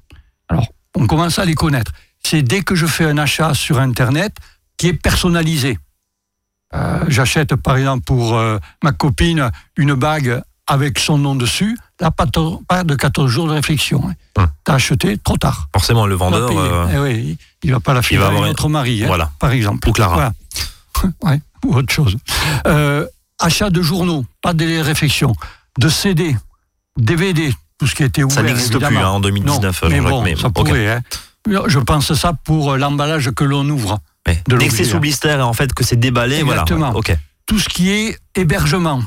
Alors, 0.48 0.68
on 0.98 1.06
commence 1.06 1.38
à 1.38 1.44
les 1.44 1.54
connaître. 1.54 1.92
C'est 2.24 2.42
dès 2.42 2.62
que 2.62 2.74
je 2.74 2.86
fais 2.86 3.04
un 3.04 3.18
achat 3.18 3.54
sur 3.54 3.78
Internet 3.78 4.34
qui 4.76 4.88
est 4.88 4.92
personnalisé. 4.94 5.78
Euh, 6.74 6.98
J'achète, 7.08 7.54
par 7.56 7.76
exemple, 7.76 8.04
pour 8.04 8.36
euh, 8.36 8.58
ma 8.82 8.92
copine, 8.92 9.50
une 9.76 9.94
bague 9.94 10.42
avec 10.66 10.98
son 10.98 11.16
nom 11.16 11.34
dessus. 11.34 11.78
Là, 12.00 12.10
pas, 12.10 12.26
pas 12.68 12.84
de 12.84 12.94
14 12.94 13.30
jours 13.30 13.46
de 13.48 13.52
réflexion. 13.52 14.02
Hein. 14.08 14.14
Hum. 14.36 14.48
T'as 14.64 14.74
acheté 14.74 15.16
trop 15.18 15.36
tard. 15.38 15.68
Forcément, 15.72 16.06
le 16.06 16.14
vendeur. 16.14 16.48
payer. 16.48 16.60
euh, 16.60 16.86
Eh 16.94 16.98
oui, 16.98 17.38
il 17.62 17.72
va 17.72 17.80
pas 17.80 17.94
la 17.94 18.02
filer 18.02 18.20
va 18.20 18.28
à 18.28 18.32
autre 18.50 18.68
mari, 18.68 19.02
hein, 19.02 19.06
Voilà. 19.06 19.30
par 19.38 19.52
exemple. 19.52 19.88
Ou 19.88 19.92
Clara. 19.92 20.14
Voilà. 20.14 20.32
Ouais, 21.22 21.40
ou 21.64 21.74
autre 21.76 21.92
chose. 21.92 22.16
Euh, 22.66 23.06
achat 23.38 23.70
de 23.70 23.80
journaux, 23.82 24.26
pas 24.42 24.52
de 24.52 24.80
réflexion. 24.80 25.32
De 25.78 25.88
CD, 25.88 26.36
DVD, 26.96 27.54
tout 27.78 27.86
ce 27.86 27.94
qui 27.94 28.02
était 28.02 28.22
ouvert. 28.22 28.34
ça 28.36 28.42
n'existe 28.42 28.76
plus 28.78 28.96
hein, 28.96 29.08
en 29.08 29.20
2019, 29.20 29.82
Non, 29.82 29.88
mais 29.88 30.00
bon, 30.00 30.22
mais 30.22 30.36
ça 30.36 30.48
hein. 30.48 31.00
Je 31.68 31.78
pense 31.78 32.12
ça 32.14 32.32
pour 32.44 32.72
euh, 32.72 32.76
l'emballage 32.76 33.30
que 33.30 33.44
l'on 33.44 33.68
ouvre. 33.68 33.98
De 34.46 34.56
Dès 34.58 34.66
que 34.68 34.72
c'est 34.74 34.78
l'objet, 34.78 34.84
sous 34.84 34.96
hein. 34.96 35.00
blister 35.00 35.28
et 35.30 35.40
en 35.40 35.52
fait 35.54 35.72
que 35.72 35.82
c'est 35.84 35.96
déballé, 35.96 36.42
voilà. 36.42 36.62
Exactement. 36.62 36.90
Ok. 36.94 37.16
Tout 37.46 37.58
ce 37.58 37.68
qui 37.70 37.90
est 37.90 38.18
hébergement, 38.34 39.02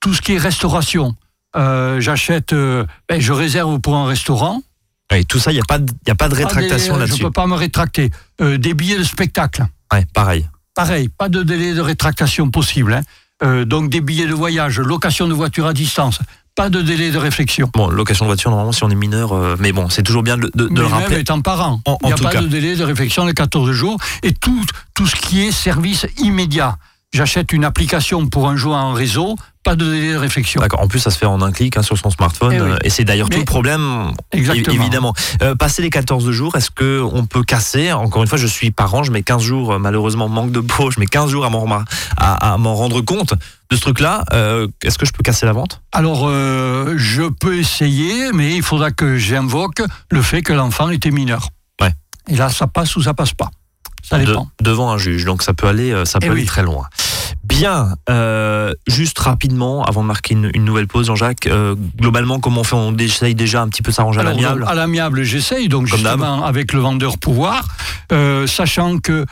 tout 0.00 0.14
ce 0.14 0.22
qui 0.22 0.34
est 0.34 0.38
restauration. 0.38 1.16
Euh, 1.56 2.00
J'achète, 2.00 2.52
euh, 2.52 2.84
ben, 3.08 3.20
je 3.20 3.32
réserve 3.32 3.80
pour 3.80 3.96
un 3.96 4.06
restaurant. 4.06 4.62
Ouais, 5.10 5.24
tout 5.24 5.38
ça, 5.40 5.50
il 5.50 5.54
n'y 5.54 5.60
a, 5.60 5.64
pas 5.64 5.78
de- 5.78 5.92
y 6.06 6.10
a 6.10 6.14
pas 6.14 6.28
de 6.28 6.34
rétractation 6.34 6.94
des- 6.94 7.00
là-dessus. 7.00 7.16
Je 7.18 7.22
ne 7.22 7.28
peux 7.28 7.32
pas 7.32 7.46
me 7.46 7.54
rétracter. 7.54 8.10
Euh, 8.40 8.58
des 8.58 8.74
billets 8.74 8.98
de 8.98 9.02
spectacle. 9.04 9.66
Ouais, 9.92 10.06
pareil. 10.14 10.46
Pareil, 10.74 11.08
pas 11.08 11.28
de 11.28 11.42
délai 11.42 11.74
de 11.74 11.80
rétractation 11.80 12.50
possible. 12.50 12.92
hein. 12.92 13.00
Euh, 13.42 13.64
donc 13.64 13.88
des 13.90 14.00
billets 14.00 14.26
de 14.26 14.34
voyage, 14.34 14.78
location 14.80 15.26
de 15.28 15.32
voiture 15.32 15.66
à 15.66 15.72
distance, 15.72 16.18
pas 16.58 16.70
de 16.70 16.82
délai 16.82 17.12
de 17.12 17.18
réflexion. 17.18 17.70
Bon, 17.72 17.88
location 17.88 18.24
de 18.24 18.28
voiture, 18.30 18.50
normalement, 18.50 18.72
si 18.72 18.82
on 18.82 18.90
est 18.90 18.96
mineur, 18.96 19.32
euh, 19.32 19.54
mais 19.60 19.70
bon, 19.70 19.88
c'est 19.88 20.02
toujours 20.02 20.24
bien 20.24 20.36
de, 20.36 20.50
de- 20.56 20.64
de 20.64 20.68
Mais 20.70 20.74
le 20.80 20.82
même 20.82 20.92
rappeler. 20.92 21.20
étant 21.20 21.40
parent, 21.40 21.80
En- 21.86 21.96
il 22.02 22.06
n'y 22.08 22.12
a 22.12 22.16
tout 22.16 22.24
pas 22.24 22.30
cas. 22.32 22.40
de 22.42 22.48
délai 22.48 22.74
de 22.74 22.82
réflexion 22.82 23.24
de 23.26 23.30
14 23.30 23.70
jours. 23.70 23.96
Et 24.24 24.32
tout, 24.32 24.64
tout 24.92 25.06
ce 25.06 25.14
qui 25.14 25.42
est 25.46 25.52
service 25.52 26.04
immédiat. 26.18 26.76
J'achète 27.14 27.52
une 27.52 27.64
application 27.64 28.26
pour 28.26 28.48
un 28.50 28.56
jeu 28.56 28.68
en 28.68 28.92
réseau, 28.92 29.34
pas 29.64 29.76
de 29.76 29.84
délai 29.90 30.12
de 30.12 30.18
réflexion. 30.18 30.60
D'accord. 30.60 30.80
En 30.82 30.88
plus, 30.88 30.98
ça 30.98 31.10
se 31.10 31.16
fait 31.16 31.24
en 31.24 31.40
un 31.40 31.52
clic 31.52 31.78
hein, 31.78 31.82
sur 31.82 31.96
son 31.96 32.10
smartphone. 32.10 32.52
Eh 32.54 32.60
oui. 32.60 32.70
euh, 32.72 32.76
Et 32.84 32.90
c'est 32.90 33.04
d'ailleurs 33.04 33.30
tout 33.30 33.38
le 33.38 33.44
problème. 33.46 34.12
Exactement. 34.30 34.76
Évidemment. 34.76 35.14
Euh, 35.40 35.54
passer 35.54 35.80
les 35.80 35.88
14 35.88 36.30
jours, 36.32 36.54
est-ce 36.56 36.70
que 36.70 37.00
on 37.00 37.24
peut 37.24 37.42
casser? 37.42 37.92
Encore 37.92 38.22
une 38.22 38.28
fois, 38.28 38.36
je 38.36 38.46
suis 38.46 38.70
parent, 38.70 39.04
je 39.04 39.10
mets 39.10 39.22
15 39.22 39.42
jours, 39.42 39.72
euh, 39.72 39.78
malheureusement, 39.78 40.28
manque 40.28 40.52
de 40.52 40.60
peau, 40.60 40.90
je 40.90 41.00
mets 41.00 41.06
15 41.06 41.30
jours 41.30 41.46
à 41.46 41.50
m'en 41.50 41.60
remar- 41.60 41.84
à, 42.18 42.52
à 42.52 42.58
m'en 42.58 42.74
rendre 42.74 43.00
compte 43.00 43.32
de 43.70 43.76
ce 43.76 43.80
truc-là. 43.80 44.24
Euh, 44.34 44.68
est-ce 44.84 44.98
que 44.98 45.06
je 45.06 45.12
peux 45.12 45.22
casser 45.22 45.46
la 45.46 45.52
vente? 45.52 45.80
Alors, 45.92 46.26
euh, 46.28 46.92
je 46.98 47.22
peux 47.22 47.56
essayer, 47.56 48.32
mais 48.32 48.54
il 48.54 48.62
faudra 48.62 48.90
que 48.90 49.16
j'invoque 49.16 49.80
le 50.10 50.20
fait 50.20 50.42
que 50.42 50.52
l'enfant 50.52 50.90
était 50.90 51.10
mineur. 51.10 51.48
Ouais. 51.80 51.92
Et 52.28 52.36
là, 52.36 52.50
ça 52.50 52.66
passe 52.66 52.94
ou 52.96 53.02
ça 53.02 53.14
passe 53.14 53.32
pas. 53.32 53.50
Ça 54.08 54.18
De- 54.18 54.24
dépend. 54.24 54.48
devant 54.62 54.90
un 54.90 54.98
juge 54.98 55.24
Donc 55.24 55.42
ça 55.42 55.52
peut 55.54 55.66
aller, 55.66 55.92
euh, 55.92 56.04
ça 56.04 56.18
peut 56.18 56.26
Eh 56.26 56.30
aller 56.30 56.40
oui. 56.40 56.46
très 56.46 56.62
loin. 56.62 56.86
Bien, 57.44 57.94
euh, 58.10 58.74
juste 58.86 59.18
rapidement, 59.18 59.82
avant 59.84 60.02
de 60.02 60.06
marquer 60.06 60.34
une, 60.34 60.50
une 60.54 60.64
nouvelle 60.64 60.86
pause, 60.86 61.06
Jean-Jacques, 61.06 61.46
euh, 61.46 61.74
globalement, 61.98 62.40
comment 62.40 62.60
on 62.60 62.64
fait? 62.64 62.76
On 62.76 62.96
essaye 62.96 63.34
déjà 63.34 63.62
un 63.62 63.68
petit 63.68 63.82
peu 63.82 63.90
s'arranger 63.92 64.20
à 64.20 64.22
l'amiable? 64.22 64.64
À 64.66 64.74
l'amiable, 64.74 65.22
j'essaye, 65.24 65.68
donc 65.68 65.88
Comme 65.88 65.98
justement 65.98 66.44
avec 66.44 66.72
le 66.72 66.80
vendeur 66.80 67.18
pouvoir, 67.18 67.66
euh, 68.12 68.46
sachant 68.46 68.98
que 68.98 69.24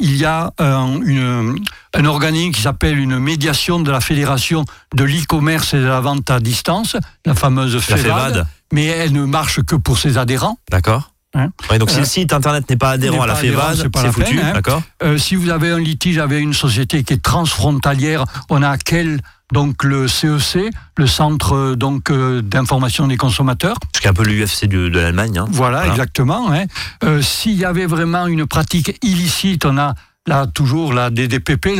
il 0.00 0.16
y 0.16 0.24
a 0.24 0.52
un, 0.58 1.00
une- 1.02 1.58
un 1.94 2.04
organisme 2.04 2.52
qui 2.52 2.62
s'appelle 2.62 2.98
une 2.98 3.18
médiation 3.18 3.80
de 3.80 3.90
la 3.90 4.00
Fédération 4.00 4.64
de 4.94 5.04
l'e-commerce 5.04 5.74
et 5.74 5.78
de 5.78 5.86
la 5.86 6.00
vente 6.00 6.30
à 6.30 6.38
distance, 6.40 6.96
la 7.26 7.34
fameuse 7.34 7.74
La 7.74 7.80
FEVAD, 7.96 8.46
mais 8.72 8.84
elle 8.86 9.12
ne 9.12 9.24
marche 9.24 9.62
que 9.62 9.74
pour 9.76 9.98
ses 9.98 10.16
adhérents. 10.16 10.58
d'accord 10.70 11.12
Hein 11.34 11.48
Ouais, 11.70 11.78
Donc 11.78 11.90
si 11.90 11.98
le 11.98 12.04
site 12.06 12.32
internet 12.32 12.68
n'est 12.70 12.76
pas 12.76 12.90
adhérent 12.90 13.22
à 13.22 13.26
la 13.26 13.34
FEVAD, 13.34 13.76
c'est 13.94 14.12
foutu, 14.12 14.40
hein. 14.40 14.52
d'accord 14.54 14.82
Euh, 15.02 15.18
si 15.18 15.36
vous 15.36 15.50
avez 15.50 15.70
un 15.70 15.78
litige 15.78 16.18
avec 16.18 16.40
une 16.42 16.54
société 16.54 17.04
qui 17.04 17.12
est 17.14 17.22
transfrontalière, 17.22 18.24
on 18.50 18.62
a 18.62 18.78
quel 18.78 19.20
donc 19.52 19.82
le 19.84 20.08
CEC, 20.08 20.70
le 20.96 21.06
Centre 21.06 21.54
euh, 21.54 21.76
donc 21.76 22.10
euh, 22.10 22.42
d'information 22.42 23.06
des 23.06 23.16
consommateurs. 23.16 23.76
Ce 23.94 24.00
qui 24.00 24.06
est 24.06 24.10
un 24.10 24.14
peu 24.14 24.22
l'UFC 24.24 24.66
de, 24.66 24.88
de 24.88 24.98
l'Allemagne. 24.98 25.38
hein. 25.38 25.46
Voilà, 25.50 25.78
Voilà. 25.78 25.92
exactement. 25.92 26.50
hein. 26.52 26.64
Euh, 27.04 27.20
S'il 27.22 27.54
y 27.54 27.64
avait 27.64 27.86
vraiment 27.86 28.26
une 28.26 28.46
pratique 28.46 28.98
illicite, 29.02 29.64
on 29.64 29.78
a 29.78 29.94
là 30.26 30.46
toujours 30.46 30.92
la 30.92 31.08
DDPP, 31.10 31.76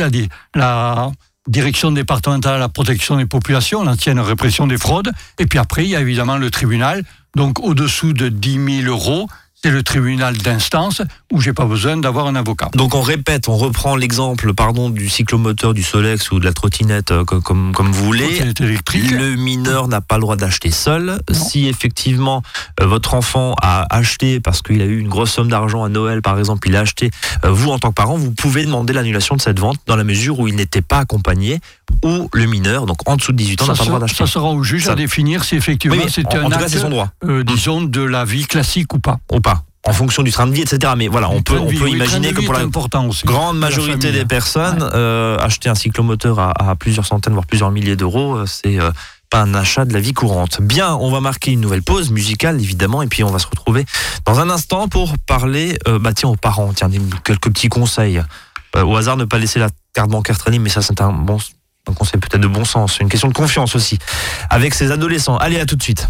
la 0.55 1.11
Direction 1.49 1.91
départementale 1.91 2.53
à 2.53 2.57
la 2.59 2.69
protection 2.69 3.17
des 3.17 3.25
populations, 3.25 3.83
l'ancienne 3.83 4.19
répression 4.19 4.67
des 4.67 4.77
fraudes. 4.77 5.11
Et 5.39 5.47
puis 5.47 5.57
après, 5.57 5.83
il 5.83 5.89
y 5.89 5.95
a 5.95 5.99
évidemment 5.99 6.37
le 6.37 6.51
tribunal. 6.51 7.03
Donc 7.35 7.59
au-dessous 7.59 8.13
de 8.13 8.29
10 8.29 8.83
000 8.83 8.87
euros, 8.87 9.27
c'est 9.61 9.71
le 9.71 9.83
tribunal 9.83 10.37
d'instance 10.37 11.01
où 11.33 11.41
j'ai 11.41 11.51
pas 11.53 11.65
besoin 11.65 11.97
d'avoir 11.97 12.27
un 12.27 12.35
avocat. 12.35 12.69
Donc 12.75 12.95
on 12.95 13.01
répète, 13.01 13.49
on 13.49 13.57
reprend 13.57 13.95
l'exemple 13.97 14.53
pardon 14.53 14.89
du 14.89 15.09
cyclomoteur, 15.09 15.73
du 15.73 15.83
Solex 15.83 16.31
ou 16.31 16.39
de 16.39 16.45
la 16.45 16.53
trottinette 16.53 17.11
euh, 17.11 17.25
co- 17.25 17.41
comme, 17.41 17.73
comme 17.73 17.91
vous 17.91 18.05
voulez. 18.05 18.23
Trottinette 18.25 18.61
électrique. 18.61 19.11
Le 19.11 19.35
mineur 19.35 19.87
n'a 19.89 19.99
pas 20.01 20.15
le 20.15 20.21
droit 20.21 20.37
d'acheter 20.37 20.71
seul. 20.71 21.19
Non. 21.29 21.33
Si 21.37 21.67
effectivement 21.67 22.41
euh, 22.79 22.85
votre 22.85 23.13
enfant 23.15 23.55
a 23.61 23.85
acheté 23.93 24.39
parce 24.39 24.61
qu'il 24.61 24.81
a 24.81 24.85
eu 24.85 24.97
une 24.97 25.09
grosse 25.09 25.31
somme 25.31 25.49
d'argent 25.49 25.83
à 25.83 25.89
Noël 25.89 26.21
par 26.21 26.39
exemple, 26.39 26.67
il 26.69 26.75
a 26.77 26.81
acheté, 26.81 27.11
euh, 27.43 27.51
vous 27.51 27.69
en 27.71 27.79
tant 27.79 27.89
que 27.89 27.95
parent, 27.95 28.15
vous 28.17 28.31
pouvez 28.31 28.63
demander 28.65 28.93
l'annulation 28.93 29.35
de 29.35 29.41
cette 29.41 29.59
vente 29.59 29.77
dans 29.87 29.95
la 29.97 30.05
mesure 30.05 30.39
où 30.39 30.47
il 30.47 30.55
n'était 30.55 30.81
pas 30.81 30.99
accompagné 30.99 31.59
ou 32.03 32.29
le 32.33 32.45
mineur, 32.45 32.85
donc 32.85 32.97
en 33.09 33.17
dessous 33.17 33.31
de 33.33 33.37
18 33.37 33.63
ans, 33.63 33.67
n'a 33.67 33.73
pas 33.73 33.83
le 33.83 33.87
droit 33.87 33.99
d'acheter. 33.99 34.17
ça 34.25 34.27
sera 34.27 34.45
au 34.49 34.63
juge 34.63 34.85
Ça- 34.85 34.91
à 34.93 34.95
définir 34.95 35.43
si 35.43 35.55
effectivement 35.55 35.97
Oui, 35.97 36.03
en, 36.25 36.45
un 36.45 36.49
cas 36.49 36.57
acte, 36.59 36.77
son 36.77 36.89
droit. 36.89 37.09
euh, 37.25 37.43
disons, 37.43 37.81
de 37.81 38.01
la 38.01 38.23
vie 38.25 38.45
classique 38.45 38.93
ou 38.93 38.99
pas. 38.99 39.19
Ou 39.31 39.41
pas. 39.41 39.48
En 39.85 39.93
fonction 39.93 40.23
du 40.23 40.31
train 40.31 40.47
de 40.47 40.53
vie, 40.53 40.61
etc. 40.61 40.93
Mais 40.97 41.07
voilà, 41.07 41.29
on 41.29 41.41
peut, 41.41 41.57
on 41.57 41.67
peut 41.67 41.83
oui, 41.83 41.91
imaginer 41.93 42.33
que 42.33 42.41
pour 42.43 42.53
la 42.53 42.65
grande 42.65 43.55
la 43.55 43.59
majorité 43.59 44.11
des 44.11 44.25
personnes, 44.25 44.87
euh, 44.93 45.37
acheter 45.39 45.69
un 45.69 45.75
cyclomoteur 45.75 46.39
à, 46.39 46.51
à 46.71 46.75
plusieurs 46.75 47.05
centaines, 47.05 47.33
voire 47.33 47.45
plusieurs 47.45 47.71
milliers 47.71 47.95
d'euros, 47.95 48.35
euh, 48.35 48.45
c'est 48.45 48.79
euh, 48.79 48.91
pas 49.29 49.41
un 49.41 49.53
achat 49.53 49.85
de 49.85 49.93
la 49.93 49.99
vie 49.99 50.13
courante. 50.13 50.61
Bien, 50.61 50.95
on 50.95 51.09
va 51.09 51.21
marquer 51.21 51.51
une 51.51 51.61
nouvelle 51.61 51.83
pause 51.83 52.11
musicale, 52.11 52.59
évidemment, 52.61 53.01
et 53.01 53.07
puis 53.07 53.23
on 53.23 53.31
va 53.31 53.39
se 53.39 53.47
retrouver 53.47 53.85
dans 54.25 54.39
un 54.39 54.49
instant 54.49 54.87
pour 54.87 55.17
parler, 55.17 55.77
euh, 55.87 55.99
bah 55.99 56.13
tiens, 56.13 56.29
aux 56.29 56.35
parents, 56.35 56.73
tiens, 56.73 56.89
quelques 57.23 57.49
petits 57.49 57.69
conseils. 57.69 58.21
Au 58.75 58.95
hasard, 58.95 59.17
ne 59.17 59.25
pas 59.25 59.39
laisser 59.39 59.59
la 59.59 59.69
carte 59.93 60.11
bancaire 60.11 60.37
traîner, 60.37 60.59
mais 60.59 60.69
ça, 60.69 60.81
c'est 60.81 61.01
un 61.01 61.11
bon, 61.11 61.39
un 61.87 61.93
conseil 61.93 62.19
peut-être 62.19 62.41
de 62.41 62.47
bon 62.47 62.65
sens, 62.65 62.99
une 62.99 63.09
question 63.09 63.27
de 63.27 63.33
confiance 63.33 63.75
aussi. 63.75 63.97
Avec 64.49 64.73
ces 64.75 64.91
adolescents. 64.91 65.37
Allez, 65.37 65.59
à 65.59 65.65
tout 65.65 65.75
de 65.75 65.81
suite. 65.81 66.07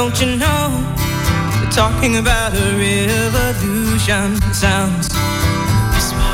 Don't 0.00 0.18
you 0.18 0.36
know? 0.38 0.70
They're 1.60 1.70
talking 1.70 2.16
about 2.16 2.54
a 2.54 2.66
revolution. 2.72 4.40
Sounds 4.50 5.10
whisper. 5.92 6.32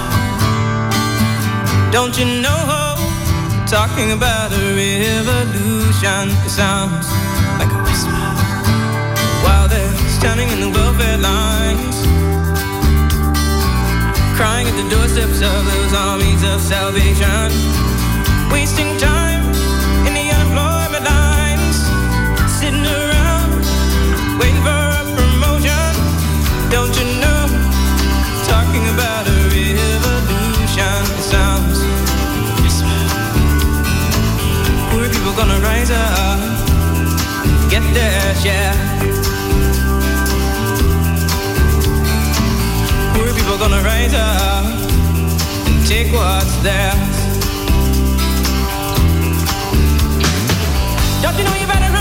Don't 1.91 2.17
you 2.17 2.27
know? 2.47 2.63
They're 3.51 3.67
talking 3.67 4.13
about 4.13 4.53
a 4.53 4.63
revolution. 4.71 6.31
Sounds 6.47 7.11
like 7.59 7.73
a 7.75 7.83
whisper. 7.83 8.27
While 9.43 9.67
they're 9.67 9.97
standing 10.15 10.49
in 10.51 10.61
the 10.61 10.71
welfare 10.71 11.19
lines, 11.19 11.97
crying 14.39 14.69
at 14.69 14.77
the 14.81 14.89
doorsteps 14.89 15.43
of 15.43 15.61
those 15.67 15.93
armies 15.93 16.45
of 16.45 16.61
salvation, 16.61 17.51
wasting 18.53 18.97
time 18.99 19.26
Don't 51.27 51.39
you 51.39 51.45
know 51.45 51.55
you 51.57 51.67
better 51.67 51.96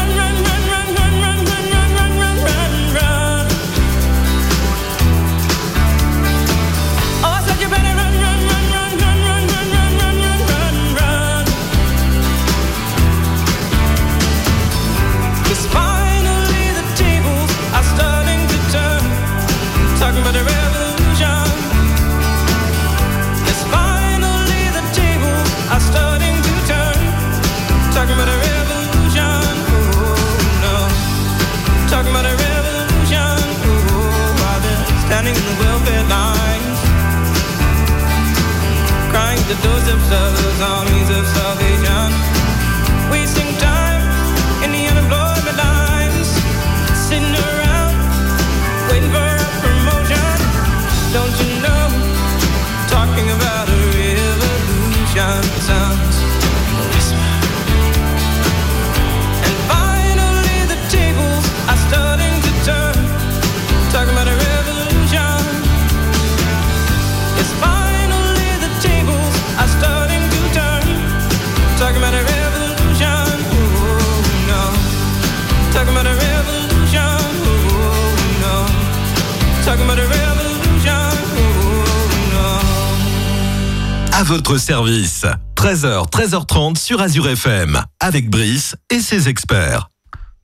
votre 84.25 84.57
service. 84.57 85.23
13h, 85.55 86.09
13h30 86.09 86.77
sur 86.77 86.99
Azure 86.99 87.29
FM. 87.29 87.79
Avec 87.99 88.29
Brice 88.29 88.75
et 88.89 88.99
ses 88.99 89.29
experts. 89.29 89.89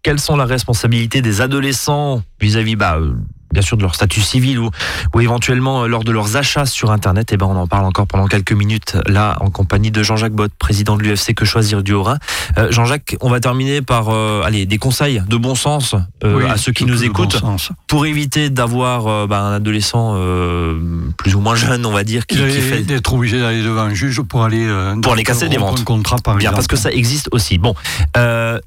quelles 0.03 0.19
sont 0.19 0.37
les 0.37 0.43
responsabilités 0.43 1.21
des 1.21 1.41
adolescents 1.41 2.21
vis-à-vis, 2.39 2.75
bah, 2.75 2.97
euh, 2.97 3.13
bien 3.51 3.61
sûr, 3.61 3.77
de 3.77 3.81
leur 3.81 3.95
statut 3.95 4.21
civil 4.21 4.59
ou, 4.59 4.69
ou 5.13 5.19
éventuellement 5.21 5.83
euh, 5.83 5.87
lors 5.87 6.03
de 6.03 6.11
leurs 6.11 6.37
achats 6.37 6.65
sur 6.65 6.91
Internet. 6.91 7.31
Et 7.33 7.37
ben, 7.37 7.45
on 7.47 7.55
en 7.55 7.67
parle 7.67 7.85
encore 7.85 8.07
pendant 8.07 8.27
quelques 8.27 8.51
minutes 8.53 8.97
là, 9.07 9.37
en 9.41 9.49
compagnie 9.49 9.91
de 9.91 10.03
Jean-Jacques 10.03 10.33
Bott, 10.33 10.51
président 10.57 10.95
de 10.97 11.03
l'UFC 11.03 11.33
Que 11.35 11.45
Choisir 11.45 11.83
du 11.83 11.93
Haut-Rhin. 11.93 12.17
Euh, 12.57 12.71
Jean-Jacques, 12.71 13.15
on 13.21 13.29
va 13.29 13.39
terminer 13.39 13.81
par, 13.81 14.09
euh, 14.09 14.41
allez, 14.45 14.65
des 14.65 14.77
conseils 14.77 15.21
de 15.27 15.37
bon 15.37 15.55
sens 15.55 15.95
euh, 16.23 16.37
Oui, 16.37 16.45
à 16.49 16.57
ceux 16.57 16.71
qui 16.71 16.85
nous 16.85 16.97
bon 16.97 17.03
écoutent 17.03 17.37
sens. 17.39 17.71
pour 17.87 18.05
éviter 18.05 18.49
d'avoir 18.49 19.07
euh, 19.07 19.27
bah, 19.27 19.41
un 19.41 19.53
adolescent 19.53 20.13
euh, 20.15 20.79
plus 21.17 21.35
ou 21.35 21.39
moins 21.39 21.55
jeune, 21.55 21.85
on 21.85 21.91
va 21.91 22.03
dire, 22.03 22.25
qui, 22.25 22.37
qui 22.37 22.61
fait 22.61 22.81
d'être 22.81 23.13
obligé 23.13 23.39
d'aller 23.39 23.61
devant 23.63 23.81
un 23.81 23.93
juge 23.93 24.21
pour 24.21 24.43
aller 24.43 24.65
euh, 24.67 24.95
Pour 25.01 25.13
aller 25.13 25.23
casser 25.23 25.49
des 25.49 25.57
ventes. 25.57 25.83
contrat 25.83 26.17
par 26.23 26.35
Bien, 26.35 26.51
exemple. 26.51 26.55
parce 26.55 26.67
que 26.67 26.75
ça 26.77 26.91
existe 26.91 27.29
aussi. 27.31 27.57
Bon, 27.57 27.73
euh, 28.17 28.59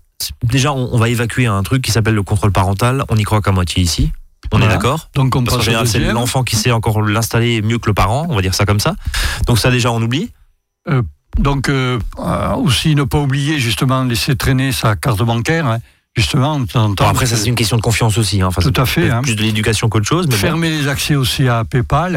déjà, 0.43 0.73
on, 0.73 0.91
on 0.93 0.99
va 0.99 1.09
évacuer 1.09 1.47
un 1.47 1.63
truc 1.63 1.83
qui 1.83 1.91
s'appelle 1.93 2.15
le 2.15 2.23
contrôle 2.23 2.53
parental. 2.53 3.05
On 3.09 3.17
y 3.17 3.23
croit 3.25 3.41
qu'à 3.41 3.53
moitié 3.53 3.83
ici. 3.83 4.11
On 4.53 4.61
est 4.61 4.69
d'accord 4.69 5.09
Donc 5.15 5.35
on 5.37 5.43
Parce 5.45 5.57
passe 5.59 5.67
général, 5.67 5.87
c'est 5.89 5.99
l'enfant 6.01 6.43
qui 6.45 6.57
sait 6.57 6.71
encore 6.73 7.03
l'installer 7.03 7.63
mieux 7.63 7.79
que 7.79 7.89
le 7.89 7.95
parent, 7.95 8.27
on 8.29 8.35
va 8.37 8.43
dire 8.43 8.55
ça 8.55 8.65
comme 8.67 8.81
ça. 8.81 8.95
Donc 9.47 9.59
ça, 9.59 9.71
déjà, 9.71 9.91
on 9.93 10.01
oublie. 10.03 10.31
Donc 11.39 11.69
euh, 11.69 11.99
euh, 12.19 12.55
aussi 12.55 12.95
ne 12.95 13.03
pas 13.03 13.19
oublier 13.19 13.59
justement 13.59 14.05
laisser 14.05 14.37
traîner 14.37 14.71
sa 14.73 14.95
carte 14.97 15.23
bancaire. 15.23 15.67
hein. 15.67 15.79
Justement, 16.17 16.61
Bon, 16.61 16.95
après, 17.01 17.27
ça, 17.27 17.37
c'est 17.37 17.49
une 17.49 17.57
question 17.57 17.77
de 17.77 17.83
confiance 17.83 18.19
aussi. 18.19 18.41
hein. 18.41 18.47
Enfin, 18.47 18.63
Tout 18.63 18.81
à 18.81 18.87
fait, 18.87 19.11
hein. 19.11 19.21
Plus 19.23 19.35
de 19.35 19.43
l'éducation 19.43 19.89
qu'autre 19.89 20.07
chose. 20.07 20.27
Mais 20.29 20.35
bon. 20.35 20.41
fermer 20.41 20.71
les 20.71 20.87
accès 20.87 21.17
aussi 21.17 21.49
à 21.49 21.65
PayPal. 21.65 22.15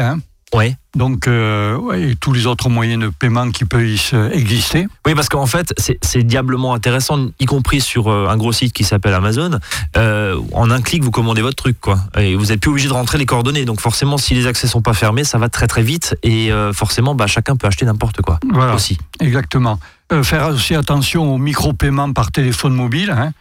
Ouais. 0.54 0.76
Donc 0.94 1.28
euh, 1.28 1.76
ouais, 1.76 2.02
et 2.02 2.16
tous 2.16 2.32
les 2.32 2.46
autres 2.46 2.70
moyens 2.70 3.02
de 3.02 3.08
paiement 3.10 3.50
qui 3.50 3.64
puissent 3.66 4.14
euh, 4.14 4.30
exister. 4.30 4.88
Oui, 5.06 5.14
parce 5.14 5.28
qu'en 5.28 5.46
fait, 5.46 5.74
c'est 6.02 6.22
diablement 6.22 6.72
intéressant, 6.74 7.26
y 7.38 7.44
compris 7.44 7.80
sur 7.80 8.08
euh, 8.08 8.28
un 8.28 8.36
gros 8.36 8.52
site 8.52 8.72
qui 8.72 8.82
s'appelle 8.82 9.12
Amazon. 9.14 9.58
Euh, 9.96 10.40
en 10.54 10.70
un 10.70 10.80
clic, 10.80 11.04
vous 11.04 11.10
commandez 11.10 11.42
votre 11.42 11.56
truc, 11.56 11.78
quoi. 11.80 11.98
Et 12.16 12.34
vous 12.34 12.46
n'êtes 12.46 12.60
plus 12.60 12.70
obligé 12.70 12.88
de 12.88 12.94
rentrer 12.94 13.18
les 13.18 13.26
coordonnées. 13.26 13.66
Donc 13.66 13.80
forcément, 13.80 14.16
si 14.16 14.34
les 14.34 14.46
accès 14.46 14.66
sont 14.66 14.80
pas 14.82 14.94
fermés, 14.94 15.24
ça 15.24 15.36
va 15.38 15.48
très 15.50 15.66
très 15.66 15.82
vite. 15.82 16.16
Et 16.22 16.50
euh, 16.50 16.72
forcément, 16.72 17.14
bah, 17.14 17.26
chacun 17.26 17.54
peut 17.56 17.66
acheter 17.66 17.84
n'importe 17.84 18.22
quoi. 18.22 18.40
Voilà. 18.50 18.74
Aussi. 18.74 18.96
Exactement. 19.20 19.78
Faire 20.22 20.48
aussi 20.48 20.74
attention 20.74 21.34
aux 21.34 21.38
micro-paiements 21.38 22.14
par 22.14 22.32
téléphone 22.32 22.72
mobile. 22.72 23.10
hein. 23.10 23.32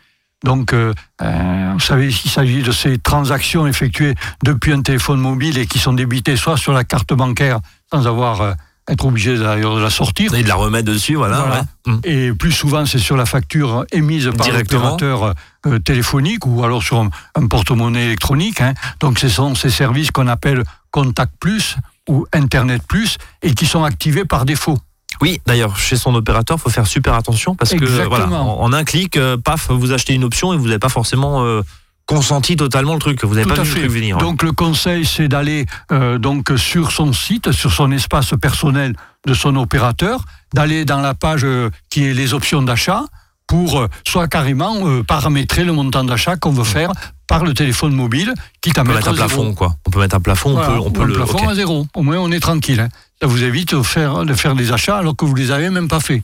Donc, 0.43 0.73
euh, 0.73 0.93
euh, 1.21 1.71
vous 1.73 1.79
savez, 1.79 2.07
il 2.09 2.29
s'agit 2.29 2.61
de 2.61 2.71
ces 2.71 2.97
transactions 2.99 3.65
effectuées 3.65 4.13
depuis 4.43 4.71
un 4.71 4.81
téléphone 4.81 5.19
mobile 5.19 5.57
et 5.57 5.65
qui 5.65 5.79
sont 5.79 5.93
débitées 5.93 6.37
soit 6.37 6.57
sur 6.57 6.73
la 6.73 6.83
carte 6.83 7.13
bancaire 7.13 7.59
sans 7.91 8.05
avoir 8.05 8.41
euh, 8.41 8.53
être 8.87 9.05
obligé 9.05 9.37
d'ailleurs 9.37 9.75
de 9.75 9.81
la 9.81 9.89
sortir. 9.89 10.33
Et 10.35 10.43
de 10.43 10.47
la 10.47 10.55
remettre 10.55 10.85
dessus, 10.91 11.15
voilà. 11.15 11.39
Voilà. 11.41 11.65
ouais. 11.87 11.93
Mm. 11.93 11.99
Et 12.03 12.33
plus 12.33 12.51
souvent, 12.51 12.85
c'est 12.85 12.99
sur 12.99 13.17
la 13.17 13.25
facture 13.25 13.85
émise 13.91 14.29
par 14.37 14.47
l'opérateur 14.51 15.33
euh, 15.65 15.79
téléphonique 15.79 16.45
ou 16.45 16.63
alors 16.63 16.83
sur 16.83 16.99
un, 16.99 17.09
un 17.35 17.47
porte-monnaie 17.47 18.05
électronique. 18.05 18.61
hein. 18.61 18.73
Donc, 18.99 19.19
ce 19.19 19.29
sont 19.29 19.55
ces 19.55 19.71
services 19.71 20.11
qu'on 20.11 20.27
appelle 20.27 20.63
Contact 20.91 21.33
Plus 21.39 21.75
ou 22.07 22.25
Internet 22.31 22.83
Plus 22.87 23.17
et 23.41 23.53
qui 23.53 23.65
sont 23.65 23.83
activés 23.83 24.23
par 24.23 24.45
défaut. 24.45 24.77
Oui, 25.21 25.41
d'ailleurs, 25.45 25.77
chez 25.77 25.95
son 25.95 26.13
opérateur, 26.15 26.59
faut 26.59 26.69
faire 26.69 26.87
super 26.87 27.13
attention 27.13 27.55
parce 27.55 27.73
que 27.73 27.85
voilà, 28.07 28.29
en, 28.31 28.61
en 28.61 28.73
un 28.73 28.83
clic, 28.83 29.17
euh, 29.17 29.37
paf, 29.37 29.69
vous 29.71 29.91
achetez 29.91 30.13
une 30.13 30.23
option 30.23 30.53
et 30.53 30.57
vous 30.57 30.65
n'avez 30.67 30.79
pas 30.79 30.89
forcément 30.89 31.43
euh, 31.43 31.61
consenti 32.05 32.55
totalement 32.55 32.93
le 32.93 32.99
truc. 32.99 33.23
Vous 33.23 33.35
n'avez 33.35 33.47
pas 33.47 33.61
vu 33.63 33.73
le 33.75 33.79
truc 33.81 33.91
venir. 33.91 34.17
ouais. 34.17 34.21
Donc 34.23 34.43
le 34.43 34.51
conseil, 34.51 35.05
c'est 35.05 35.27
d'aller 35.27 35.65
euh, 35.91 36.17
donc 36.17 36.51
sur 36.57 36.91
son 36.91 37.13
site, 37.13 37.51
sur 37.51 37.71
son 37.71 37.91
espace 37.91 38.33
personnel 38.41 38.95
de 39.25 39.33
son 39.33 39.55
opérateur, 39.55 40.21
d'aller 40.53 40.85
dans 40.85 41.01
la 41.01 41.13
page 41.13 41.45
qui 41.89 42.05
est 42.05 42.13
les 42.13 42.33
options 42.33 42.61
d'achat 42.61 43.03
pour 43.47 43.79
euh, 43.79 43.87
soit 44.05 44.27
carrément 44.27 44.87
euh, 44.87 45.03
paramétrer 45.03 45.63
le 45.63 45.71
montant 45.73 46.03
d'achat 46.03 46.35
qu'on 46.35 46.51
veut 46.51 46.63
faire 46.63 46.91
par 47.27 47.43
le 47.43 47.53
téléphone 47.53 47.93
mobile, 47.93 48.33
quitte 48.61 48.77
à 48.77 48.81
on 48.81 48.85
peut 48.85 48.93
mettre 48.93 49.09
mettre 49.11 49.23
un 49.23 49.27
zéro. 49.27 49.41
plafond, 49.43 49.53
quoi. 49.55 49.75
On 49.85 49.89
peut 49.89 49.99
mettre 49.99 50.15
un 50.15 50.19
plafond, 50.21 50.53
Voilà, 50.53 50.81
on 50.81 50.83
peut, 50.83 50.87
on 50.87 50.91
peut 50.91 50.99
ou 50.99 51.03
un 51.03 51.07
le. 51.07 51.13
plafond 51.15 51.47
à 51.49 51.55
zéro. 51.55 51.87
Au 51.95 52.03
moins, 52.03 52.17
on 52.19 52.31
est 52.31 52.39
tranquille. 52.39 52.79
hein. 52.79 52.89
Ça 53.21 53.27
vous 53.27 53.43
évite 53.43 53.73
de 53.75 53.81
faire, 53.81 54.25
de 54.25 54.33
faire 54.33 54.55
des 54.55 54.71
achats 54.71 54.97
alors 54.97 55.15
que 55.15 55.25
vous 55.25 55.35
les 55.35 55.51
avez 55.51 55.69
même 55.69 55.87
pas 55.87 55.99
fait. 55.99 56.23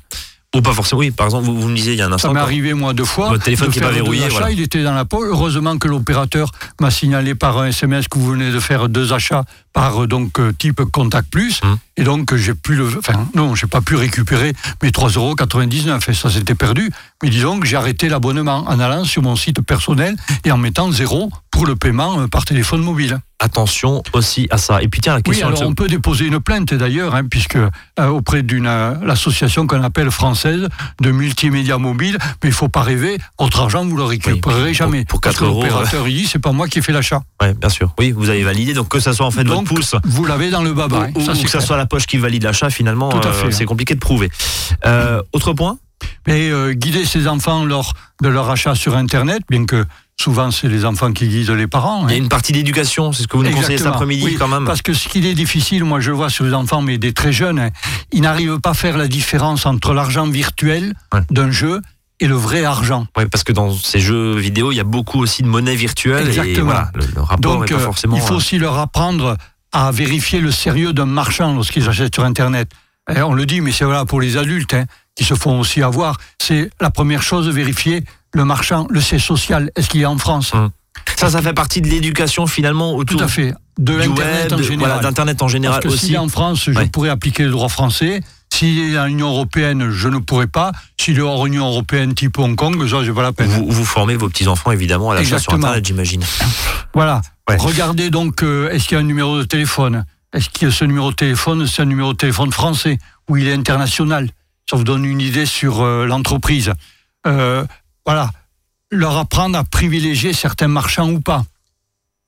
Ou 0.55 0.61
pas 0.61 0.71
forcément. 0.71 0.99
Oui, 0.99 1.09
par 1.09 1.25
exemple, 1.25 1.45
vous, 1.45 1.59
vous 1.59 1.67
me 1.67 1.75
disiez 1.75 1.93
il 1.93 1.97
y 1.99 2.01
a 2.03 2.05
un 2.05 2.09
Ça 2.09 2.15
instant. 2.15 2.27
m'est 2.33 2.39
quand- 2.39 2.45
arrivé 2.45 2.73
moi 2.75 2.93
deux 2.93 3.05
fois. 3.05 3.29
Votre 3.29 3.43
téléphone 3.45 3.69
de 3.69 3.73
qui 3.73 3.79
est 3.79 3.81
pas 3.81 3.87
faire 3.87 3.95
deux 3.97 4.01
verrouillé, 4.03 4.25
achats, 4.25 4.31
voilà. 4.37 4.51
Il 4.51 4.61
était 4.61 4.83
dans 4.83 4.93
la 4.93 5.03
poche. 5.03 5.25
Heureusement 5.27 5.77
que 5.79 5.87
l'opérateur 5.87 6.51
m'a 6.79 6.91
signalé 6.91 7.33
par 7.33 7.57
un 7.57 7.67
SMS 7.67 8.07
que 8.07 8.19
vous 8.19 8.27
venez 8.27 8.51
de 8.51 8.59
faire 8.59 8.87
deux 8.87 9.13
achats 9.13 9.43
par 9.73 10.03
euh, 10.03 10.07
donc 10.07 10.39
euh, 10.39 10.53
type 10.57 10.81
Contact 10.91 11.29
Plus. 11.29 11.59
Hum. 11.63 11.77
Et 11.97 12.03
donc 12.03 12.31
euh, 12.33 12.37
j'ai 12.37 12.53
pu 12.55 12.75
le, 12.75 12.87
enfin 12.97 13.27
non, 13.35 13.53
j'ai 13.55 13.67
pas 13.67 13.81
pu 13.81 13.95
récupérer 13.95 14.53
mes 14.81 14.89
3,99 14.89 15.17
euros 15.17 15.99
et 16.07 16.13
ça 16.13 16.29
s'était 16.29 16.55
perdu. 16.55 16.91
Mais 17.21 17.29
disons 17.29 17.59
que 17.59 17.65
j'ai 17.67 17.77
arrêté 17.77 18.09
l'abonnement 18.09 18.65
en 18.67 18.79
allant 18.79 19.03
sur 19.03 19.21
mon 19.21 19.35
site 19.35 19.61
personnel 19.61 20.15
et 20.45 20.51
en 20.51 20.57
mettant 20.57 20.91
zéro 20.91 21.31
pour 21.51 21.65
le 21.65 21.75
paiement 21.75 22.27
par 22.27 22.45
téléphone 22.45 22.81
mobile. 22.81 23.19
Attention 23.39 24.01
aussi 24.13 24.47
à 24.51 24.57
ça. 24.57 24.81
Et 24.81 24.87
puis 24.87 25.01
tiens, 25.01 25.13
la 25.13 25.17
Oui, 25.17 25.23
question. 25.23 25.47
alors 25.47 25.61
on 25.63 25.73
peut 25.73 25.87
déposer 25.89 26.25
une 26.27 26.39
plainte 26.39 26.73
d'ailleurs, 26.73 27.13
hein, 27.13 27.23
puisque 27.29 27.57
euh, 27.57 28.07
auprès 28.07 28.41
d'une 28.41 28.67
euh, 28.67 28.93
l'association 29.03 29.67
qu'on 29.67 29.83
appelle 29.83 30.09
française 30.11 30.69
de 31.01 31.11
multimédia 31.11 31.77
mobile, 31.77 32.17
mais 32.41 32.49
il 32.49 32.53
faut 32.53 32.69
pas 32.69 32.81
rêver, 32.83 33.17
votre 33.37 33.59
argent 33.59 33.85
vous 33.85 33.97
le 33.97 34.03
récupérerez 34.05 34.39
pour- 34.69 34.73
jamais. 34.73 35.03
pour 35.05 35.19
Parce 35.19 35.35
4 35.35 35.39
que 35.41 35.45
euros, 35.49 35.61
l'opérateur 35.63 36.07
il 36.07 36.15
dit 36.15 36.25
c'est 36.25 36.39
pas 36.39 36.53
moi 36.53 36.67
qui 36.69 36.79
ai 36.79 36.81
fait 36.81 36.93
l'achat. 36.93 37.21
Ouais, 37.41 37.53
bien 37.53 37.69
sûr. 37.69 37.93
Oui, 37.99 38.11
vous 38.11 38.29
avez 38.29 38.43
validé. 38.43 38.73
Donc 38.73 38.87
que 38.87 38.99
ça 39.01 39.11
soit 39.13 39.25
en 39.25 39.31
fait 39.31 39.43
Donc 39.43 39.59
votre 39.59 39.62
pouce. 39.63 39.95
vous 40.03 40.25
l'avez 40.25 40.49
dans 40.49 40.63
le 40.63 40.73
baba. 40.73 41.03
hein. 41.07 41.11
ou, 41.15 41.21
Ça, 41.21 41.31
ou 41.31 41.35
c'est 41.35 41.43
que 41.45 41.49
ça 41.51 41.61
soit 41.61 41.77
la 41.77 41.85
poche 41.85 42.05
qui 42.05 42.17
valide 42.17 42.43
l'achat, 42.43 42.69
finalement, 42.69 43.09
euh, 43.13 43.49
c'est 43.51 43.63
hein. 43.63 43.65
compliqué 43.65 43.95
de 43.95 43.99
prouver. 43.99 44.29
Euh, 44.85 45.21
autre 45.33 45.53
point? 45.53 45.77
Mais 46.27 46.49
euh, 46.49 46.73
guider 46.73 47.05
ses 47.05 47.27
enfants 47.27 47.63
lors 47.65 47.93
de 48.21 48.27
leur 48.29 48.49
achat 48.49 48.75
sur 48.75 48.95
Internet, 48.97 49.41
bien 49.49 49.65
que 49.65 49.85
souvent 50.19 50.51
c'est 50.51 50.67
les 50.67 50.83
enfants 50.85 51.11
qui 51.13 51.27
guident 51.27 51.51
les 51.51 51.67
parents. 51.67 52.07
Il 52.07 52.11
y 52.11 52.13
a 52.13 52.17
hein. 52.17 52.23
une 52.23 52.29
partie 52.29 52.51
d'éducation, 52.51 53.13
c'est 53.13 53.23
ce 53.23 53.27
que 53.27 53.37
vous 53.37 53.43
nous 53.43 53.49
conseillez 53.49 53.77
cet 53.77 53.87
Exactement. 53.87 53.93
après-midi 53.95 54.23
Oui, 54.25 54.35
quand 54.37 54.47
même. 54.49 54.65
Parce 54.65 54.81
que 54.81 54.93
ce 54.93 55.07
qui 55.07 55.25
est 55.25 55.33
difficile, 55.33 55.83
moi 55.85 55.99
je 56.01 56.11
vois 56.11 56.29
sur 56.29 56.43
les 56.45 56.53
enfants, 56.53 56.81
mais 56.81 56.97
des 56.97 57.13
très 57.13 57.31
jeunes, 57.31 57.57
hein, 57.59 57.69
ils 58.11 58.21
n'arrivent 58.21 58.59
pas 58.59 58.71
à 58.71 58.73
faire 58.73 58.97
la 58.97 59.07
différence 59.07 59.65
entre 59.65 59.93
l'argent 59.93 60.27
virtuel 60.27 60.93
Ouais. 61.13 61.21
d'un 61.31 61.51
jeu 61.51 61.79
et 62.19 62.27
le 62.27 62.35
vrai 62.35 62.63
argent. 62.63 63.07
Ouais, 63.17 63.25
parce 63.25 63.43
que 63.43 63.51
dans 63.53 63.73
ces 63.73 63.99
jeux 63.99 64.35
vidéo, 64.37 64.71
il 64.71 64.75
y 64.75 64.79
a 64.81 64.85
beaucoup 64.85 65.19
aussi 65.19 65.41
de 65.41 65.47
monnaie 65.47 65.75
virtuelle. 65.75 66.25
Et 66.27 66.29
Exactement. 66.29 66.65
voilà, 66.65 66.91
le, 66.95 67.05
le 67.15 67.21
rapport 67.21 67.39
Donc, 67.59 67.71
est 67.71 67.73
pas 67.73 67.79
euh, 67.81 67.83
forcément. 67.85 68.15
il 68.15 68.21
faut 68.21 68.35
aussi 68.35 68.57
leur 68.59 68.77
apprendre 68.77 69.37
à 69.73 69.91
vérifier 69.91 70.39
le 70.39 70.51
sérieux 70.51 70.93
d'un 70.93 71.05
marchand 71.07 71.53
lorsqu'ils 71.53 71.89
achètent 71.89 72.13
sur 72.15 72.23
Internet. 72.23 72.69
Eh, 73.13 73.21
on 73.21 73.33
le 73.33 73.45
dit, 73.45 73.59
mais 73.59 73.71
c'est 73.71 73.83
voilà 73.85 74.05
pour 74.05 74.21
les 74.21 74.37
adultes 74.37 74.73
hein, 74.73 74.85
qui 75.15 75.23
se 75.25 75.33
font 75.33 75.59
aussi 75.59 75.81
avoir. 75.81 76.17
C'est 76.41 76.69
la 76.79 76.89
première 76.89 77.21
chose, 77.21 77.49
vérifier 77.49 78.03
le 78.33 78.45
marchand, 78.45 78.87
le 78.89 79.01
siège 79.01 79.25
social, 79.25 79.71
est-ce 79.75 79.89
qu'il 79.89 80.01
est 80.01 80.05
en 80.05 80.17
France 80.17 80.53
Hum. 80.53 80.69
Ça, 81.17 81.29
ça 81.29 81.41
fait 81.41 81.53
partie 81.53 81.81
de 81.81 81.87
l'éducation 81.87 82.47
finalement 82.47 82.95
autour 82.95 83.17
Tout 83.17 83.23
à 83.25 83.27
fait. 83.27 83.53
De 83.77 83.93
l'Internet 83.95 84.53
en 84.53 84.57
de- 84.57 84.61
général. 84.63 84.77
voilà, 84.93 85.01
d'Internet 85.01 85.41
en 85.41 85.47
général 85.47 85.81
Parce 85.81 85.95
que 85.95 85.99
aussi. 85.99 86.13
est 86.13 86.17
en 86.17 86.27
France, 86.29 86.65
je 86.65 86.71
Ouais. 86.71 86.85
pourrais 86.87 87.09
appliquer 87.09 87.43
le 87.43 87.49
droit 87.51 87.67
français. 87.69 88.21
S'il 88.53 88.77
est 88.77 88.93
dans 88.93 89.07
l'Union 89.07 89.29
européenne, 89.29 89.89
je 89.89 90.07
ne 90.07 90.19
pourrais 90.19 90.45
pas. 90.45 90.71
S'il 90.99 91.17
est 91.17 91.21
hors 91.21 91.43
Union 91.47 91.65
européenne, 91.65 92.13
type 92.13 92.37
Hong 92.37 92.55
Kong, 92.55 92.87
ça, 92.87 93.03
j'ai 93.03 93.11
pas 93.11 93.23
la 93.23 93.33
peine. 93.33 93.47
Vous, 93.47 93.65
vous 93.67 93.83
formez 93.83 94.15
vos 94.15 94.29
petits-enfants 94.29 94.71
évidemment 94.71 95.09
à 95.09 95.15
l'achat 95.15 95.39
sur. 95.39 95.53
Internet, 95.53 95.83
j'imagine. 95.83 96.23
Voilà. 96.93 97.23
Ouais. 97.49 97.57
Regardez 97.57 98.11
donc, 98.11 98.43
euh, 98.43 98.69
est-ce 98.69 98.87
qu'il 98.87 98.93
y 98.95 98.97
a 98.97 99.01
un 99.01 99.07
numéro 99.07 99.39
de 99.39 99.43
téléphone? 99.43 100.05
Est-ce 100.33 100.51
que 100.51 100.69
ce 100.69 100.85
numéro 100.85 101.09
de 101.09 101.15
téléphone, 101.15 101.65
c'est 101.65 101.81
un 101.81 101.85
numéro 101.85 102.13
de 102.13 102.17
téléphone 102.17 102.51
français 102.51 102.99
ou 103.27 103.37
il 103.37 103.47
est 103.47 103.53
international? 103.53 104.29
Ça 104.69 104.77
vous 104.77 104.83
donne 104.83 105.03
une 105.03 105.19
idée 105.19 105.47
sur 105.47 105.81
euh, 105.81 106.05
l'entreprise. 106.05 106.73
Euh, 107.25 107.65
voilà. 108.05 108.29
Leur 108.91 109.17
apprendre 109.17 109.57
à 109.57 109.63
privilégier 109.63 110.31
certains 110.31 110.67
marchands 110.67 111.09
ou 111.09 111.21
pas. 111.21 111.43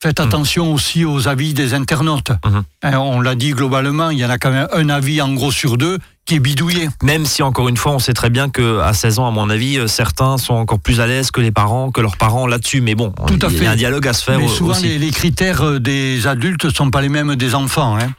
Faites 0.01 0.19
attention 0.19 0.73
aussi 0.73 1.05
aux 1.05 1.27
avis 1.27 1.53
des 1.53 1.75
internautes. 1.75 2.31
Mhm. 2.43 2.63
Hein, 2.83 2.97
on 2.97 3.21
l'a 3.21 3.35
dit 3.35 3.51
globalement, 3.51 4.09
il 4.09 4.17
y 4.17 4.25
en 4.25 4.29
a 4.29 4.39
quand 4.39 4.51
même 4.51 4.67
un 4.73 4.89
avis 4.89 5.21
en 5.21 5.31
gros 5.33 5.51
sur 5.51 5.77
deux 5.77 5.99
qui 6.25 6.35
est 6.35 6.39
bidouillé. 6.39 6.89
Même 7.03 7.25
si 7.25 7.43
encore 7.43 7.69
une 7.69 7.77
fois, 7.77 7.91
on 7.93 7.99
sait 7.99 8.13
très 8.13 8.29
bien 8.29 8.49
que 8.49 8.79
à 8.79 8.93
16 8.93 9.19
ans, 9.19 9.27
à 9.27 9.31
mon 9.31 9.49
avis, 9.49 9.77
euh, 9.77 9.88
certains 9.88 10.38
sont 10.38 10.55
encore 10.55 10.79
plus 10.79 10.99
à 10.99 11.05
l'aise 11.07 11.29
que 11.31 11.39
les 11.39 11.51
parents, 11.51 11.91
que 11.91 12.01
leurs 12.01 12.17
parents 12.17 12.47
là-dessus. 12.47 12.81
Mais 12.81 12.95
bon, 12.95 13.11
Tout 13.27 13.38
à 13.45 13.49
il 13.51 13.63
y 13.63 13.67
a 13.67 13.71
un 13.71 13.75
dialogue 13.75 14.07
à 14.07 14.13
se 14.13 14.23
faire 14.23 14.39
Mais 14.39 14.47
souvent, 14.47 14.71
aussi. 14.71 14.83
les, 14.88 14.97
les 14.97 15.11
critères 15.11 15.61
euh, 15.61 15.79
des 15.79 16.25
adultes 16.27 16.65
ne 16.65 16.69
sont 16.71 16.89
pas 16.89 17.01
les 17.01 17.09
mêmes 17.09 17.35
des 17.35 17.53
enfants. 17.53 17.97
hein. 17.97 18.11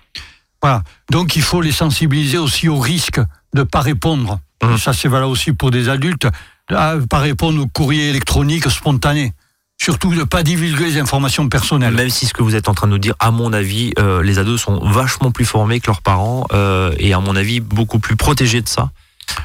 Voilà. 0.62 0.82
Donc, 1.10 1.36
il 1.36 1.42
faut 1.42 1.60
les 1.60 1.72
sensibiliser 1.72 2.38
aussi 2.38 2.68
au 2.68 2.78
risque 2.78 3.18
de 3.54 3.60
ne 3.60 3.62
pas 3.64 3.80
répondre. 3.80 4.38
Mhm. 4.62 4.78
Ça, 4.78 4.92
c'est 4.92 5.08
valable 5.08 5.32
aussi 5.32 5.52
pour 5.52 5.70
des 5.70 5.88
adultes. 5.88 6.26
À 6.68 6.94
pas 7.10 7.18
répondre 7.18 7.60
au 7.62 7.66
courrier 7.66 8.10
électronique 8.10 8.68
spontané. 8.70 9.32
Surtout 9.78 10.10
de 10.10 10.16
ne 10.20 10.24
pas 10.24 10.42
divulguer 10.42 10.84
les 10.86 10.98
informations 10.98 11.48
personnelles. 11.48 11.94
Même 11.94 12.08
si 12.10 12.26
ce 12.26 12.32
que 12.34 12.42
vous 12.42 12.54
êtes 12.56 12.68
en 12.68 12.74
train 12.74 12.86
de 12.86 12.92
nous 12.92 12.98
dire, 12.98 13.14
à 13.20 13.30
mon 13.30 13.52
avis, 13.52 13.92
euh, 13.98 14.22
les 14.22 14.38
ados 14.38 14.60
sont 14.60 14.80
vachement 14.84 15.30
plus 15.30 15.44
formés 15.44 15.80
que 15.80 15.86
leurs 15.86 16.02
parents 16.02 16.46
euh, 16.52 16.94
et 16.98 17.12
à 17.12 17.20
mon 17.20 17.36
avis 17.36 17.60
beaucoup 17.60 17.98
plus 17.98 18.16
protégés 18.16 18.62
de 18.62 18.68
ça. 18.68 18.90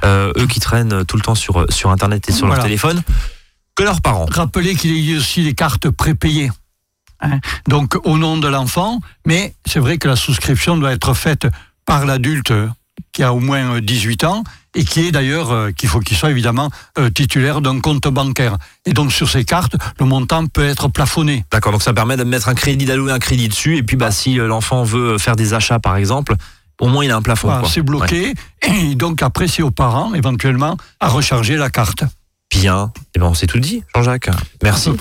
Euh, 0.05 0.31
eux 0.37 0.47
qui 0.47 0.59
traînent 0.59 1.05
tout 1.05 1.17
le 1.17 1.21
temps 1.21 1.35
sur, 1.35 1.65
sur 1.69 1.89
Internet 1.91 2.29
et 2.29 2.31
sur 2.31 2.47
leur 2.47 2.55
téléphone 2.63 3.01
que 3.75 3.83
leurs 3.83 4.01
parents. 4.01 4.25
Rappelez 4.29 4.75
qu'il 4.75 4.97
y 4.97 5.13
a 5.13 5.17
aussi 5.17 5.43
des 5.43 5.53
cartes 5.53 5.89
prépayées. 5.89 6.51
hein. 7.19 7.39
Donc, 7.67 7.95
au 8.05 8.17
nom 8.17 8.37
de 8.37 8.47
l'enfant, 8.47 8.99
mais 9.25 9.53
c'est 9.65 9.79
vrai 9.79 9.97
que 9.97 10.07
la 10.07 10.15
souscription 10.15 10.77
doit 10.77 10.91
être 10.93 11.13
faite 11.13 11.47
par 11.85 12.05
l'adulte 12.05 12.53
qui 13.11 13.23
a 13.23 13.33
au 13.33 13.39
moins 13.39 13.75
euh, 13.75 13.81
18 13.81 14.23
ans 14.23 14.43
et 14.75 14.83
qui 14.85 15.01
est 15.07 15.11
d'ailleurs, 15.11 15.51
euh, 15.51 15.71
qu'il 15.71 15.89
faut 15.89 15.99
qu'il 15.99 16.15
soit 16.15 16.31
évidemment 16.31 16.69
euh, 16.97 17.09
titulaire 17.09 17.61
d'un 17.61 17.79
compte 17.79 18.07
bancaire. 18.07 18.57
Et 18.85 18.93
donc, 18.93 19.11
sur 19.11 19.29
ces 19.29 19.43
cartes, 19.43 19.75
le 19.99 20.05
montant 20.05 20.47
peut 20.47 20.65
être 20.65 20.87
plafonné. 20.87 21.43
D'accord, 21.51 21.71
donc 21.71 21.83
ça 21.83 21.93
permet 21.93 22.17
de 22.17 22.23
mettre 22.23 22.47
un 22.49 22.55
crédit, 22.55 22.85
d'allouer 22.85 23.11
un 23.11 23.19
crédit 23.19 23.47
dessus 23.49 23.77
et 23.77 23.83
puis 23.83 23.97
bah, 23.97 24.11
si 24.11 24.39
euh, 24.39 24.47
l'enfant 24.47 24.83
veut 24.83 25.17
faire 25.17 25.35
des 25.35 25.53
achats 25.53 25.79
par 25.79 25.97
exemple, 25.97 26.35
au 26.79 26.87
moins 26.87 27.03
il 27.05 27.11
a 27.11 27.15
un 27.17 27.21
plafond. 27.21 27.47
Quoi. 27.59 27.69
c'est 27.69 27.81
Ouais. 27.81 27.85
bloqué. 27.85 28.33
Et 28.63 28.95
donc, 28.95 29.21
après, 29.21 29.47
c'est 29.47 29.61
aux 29.61 29.71
parents, 29.71 30.13
éventuellement, 30.13 30.77
à 30.99 31.09
recharger 31.09 31.57
la 31.57 31.69
carte. 31.69 32.03
Bien, 32.49 32.91
et 33.15 33.19
ben 33.19 33.27
on 33.27 33.33
s'est 33.33 33.47
tout 33.47 33.59
dit, 33.59 33.83
Jean-Jacques. 33.95 34.29
Merci. 34.61 34.91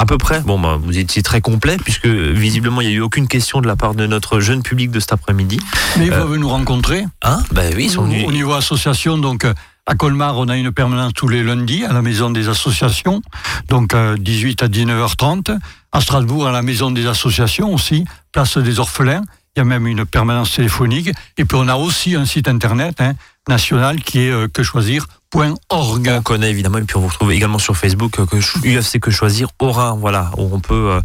À 0.00 0.06
peu 0.06 0.16
près. 0.16 0.40
Bon, 0.42 0.58
bah, 0.60 0.78
vous 0.80 0.96
étiez 0.96 1.22
très 1.22 1.40
complet 1.40 1.76
puisque 1.76 2.06
visiblement 2.06 2.80
il 2.80 2.86
n'y 2.88 2.94
a 2.94 2.96
eu 2.96 3.00
aucune 3.00 3.26
question 3.26 3.60
de 3.60 3.66
la 3.66 3.74
part 3.74 3.94
de 3.94 4.06
notre 4.06 4.38
jeune 4.38 4.62
public 4.62 4.90
de 4.92 5.00
cet 5.00 5.12
après-midi. 5.12 5.58
Mais 5.98 6.06
ils 6.06 6.12
Euh, 6.12 6.20
peuvent 6.20 6.36
nous 6.36 6.48
rencontrer. 6.48 7.04
Hein? 7.24 7.40
Ben 7.52 7.72
oui, 7.76 7.86
ils 7.86 7.90
sont 7.90 8.04
venus. 8.04 8.24
Au 8.26 8.30
niveau 8.32 8.52
association, 8.54 9.18
donc 9.18 9.44
euh, 9.44 9.52
à 9.86 9.94
Colmar, 9.96 10.36
on 10.38 10.48
a 10.48 10.56
une 10.56 10.70
permanence 10.70 11.12
tous 11.14 11.26
les 11.28 11.42
lundis 11.42 11.84
à 11.84 11.92
la 11.92 12.02
maison 12.02 12.30
des 12.30 12.48
associations, 12.48 13.22
donc 13.68 13.92
euh, 13.94 14.16
18 14.16 14.62
à 14.62 14.68
19h30. 14.68 15.58
À 15.90 16.00
Strasbourg, 16.00 16.46
à 16.46 16.52
la 16.52 16.62
maison 16.62 16.90
des 16.90 17.06
associations 17.06 17.72
aussi, 17.74 18.04
place 18.32 18.56
des 18.58 18.78
orphelins. 18.78 19.22
Il 19.58 19.62
y 19.62 19.62
a 19.62 19.64
même 19.64 19.88
une 19.88 20.06
permanence 20.06 20.54
téléphonique. 20.54 21.10
Et 21.36 21.44
puis 21.44 21.58
on 21.60 21.66
a 21.66 21.74
aussi 21.74 22.14
un 22.14 22.24
site 22.24 22.46
internet 22.46 23.00
hein, 23.00 23.14
national 23.48 24.00
qui 24.00 24.20
est 24.20 24.30
euh, 24.30 24.46
quechoisir.org. 24.46 26.08
On 26.16 26.22
connaît 26.22 26.48
évidemment, 26.50 26.78
et 26.78 26.82
puis 26.82 26.96
on 26.96 27.00
vous 27.00 27.08
retrouve 27.08 27.32
également 27.32 27.58
sur 27.58 27.76
Facebook, 27.76 28.20
euh, 28.20 28.26
que 28.26 28.40
ch- 28.40 28.62
UFC 28.64 29.00
que 29.00 29.10
choisir, 29.10 29.48
voilà, 29.58 30.30
où 30.36 30.48
on 30.54 30.60
peut 30.60 30.92
euh, 30.92 31.00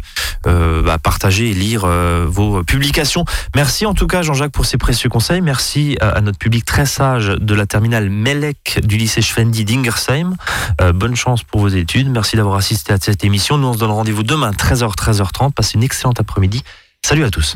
euh, 0.46 0.82
bah, 0.82 0.98
partager 0.98 1.50
et 1.50 1.52
lire 1.54 1.84
vos 2.28 2.62
publications. 2.62 3.24
Merci 3.56 3.86
en 3.86 3.94
tout 3.94 4.06
cas 4.06 4.22
Jean-Jacques 4.22 4.52
pour 4.52 4.66
ces 4.66 4.78
précieux 4.78 5.08
conseils. 5.08 5.40
Merci 5.40 5.98
à, 6.00 6.20
notre 6.20 6.38
public 6.38 6.64
très 6.64 6.86
sage 6.86 7.26
de 7.26 7.54
la 7.56 7.66
terminale 7.66 8.08
Melek 8.10 8.82
du 8.84 8.98
lycée 8.98 9.20
Schwendi 9.20 9.64
d'Ingersheim. 9.64 10.36
Bonne 10.94 11.16
chance 11.16 11.42
pour 11.42 11.60
vos 11.60 11.68
études. 11.68 12.08
Merci 12.08 12.36
d'avoir 12.36 12.54
assisté 12.54 12.92
à 12.92 12.98
cette 13.00 13.24
émission. 13.24 13.58
Nous 13.58 13.66
on 13.66 13.72
se 13.72 13.78
donne 13.78 13.90
rendez-vous 13.90 14.22
demain 14.22 14.52
13h, 14.52 14.94
13h30. 14.94 15.52
Passez 15.54 15.72
une 15.74 15.82
excellente 15.82 16.20
après-midi. 16.20 16.62
Salut 17.04 17.24
à 17.24 17.30
tous. 17.30 17.52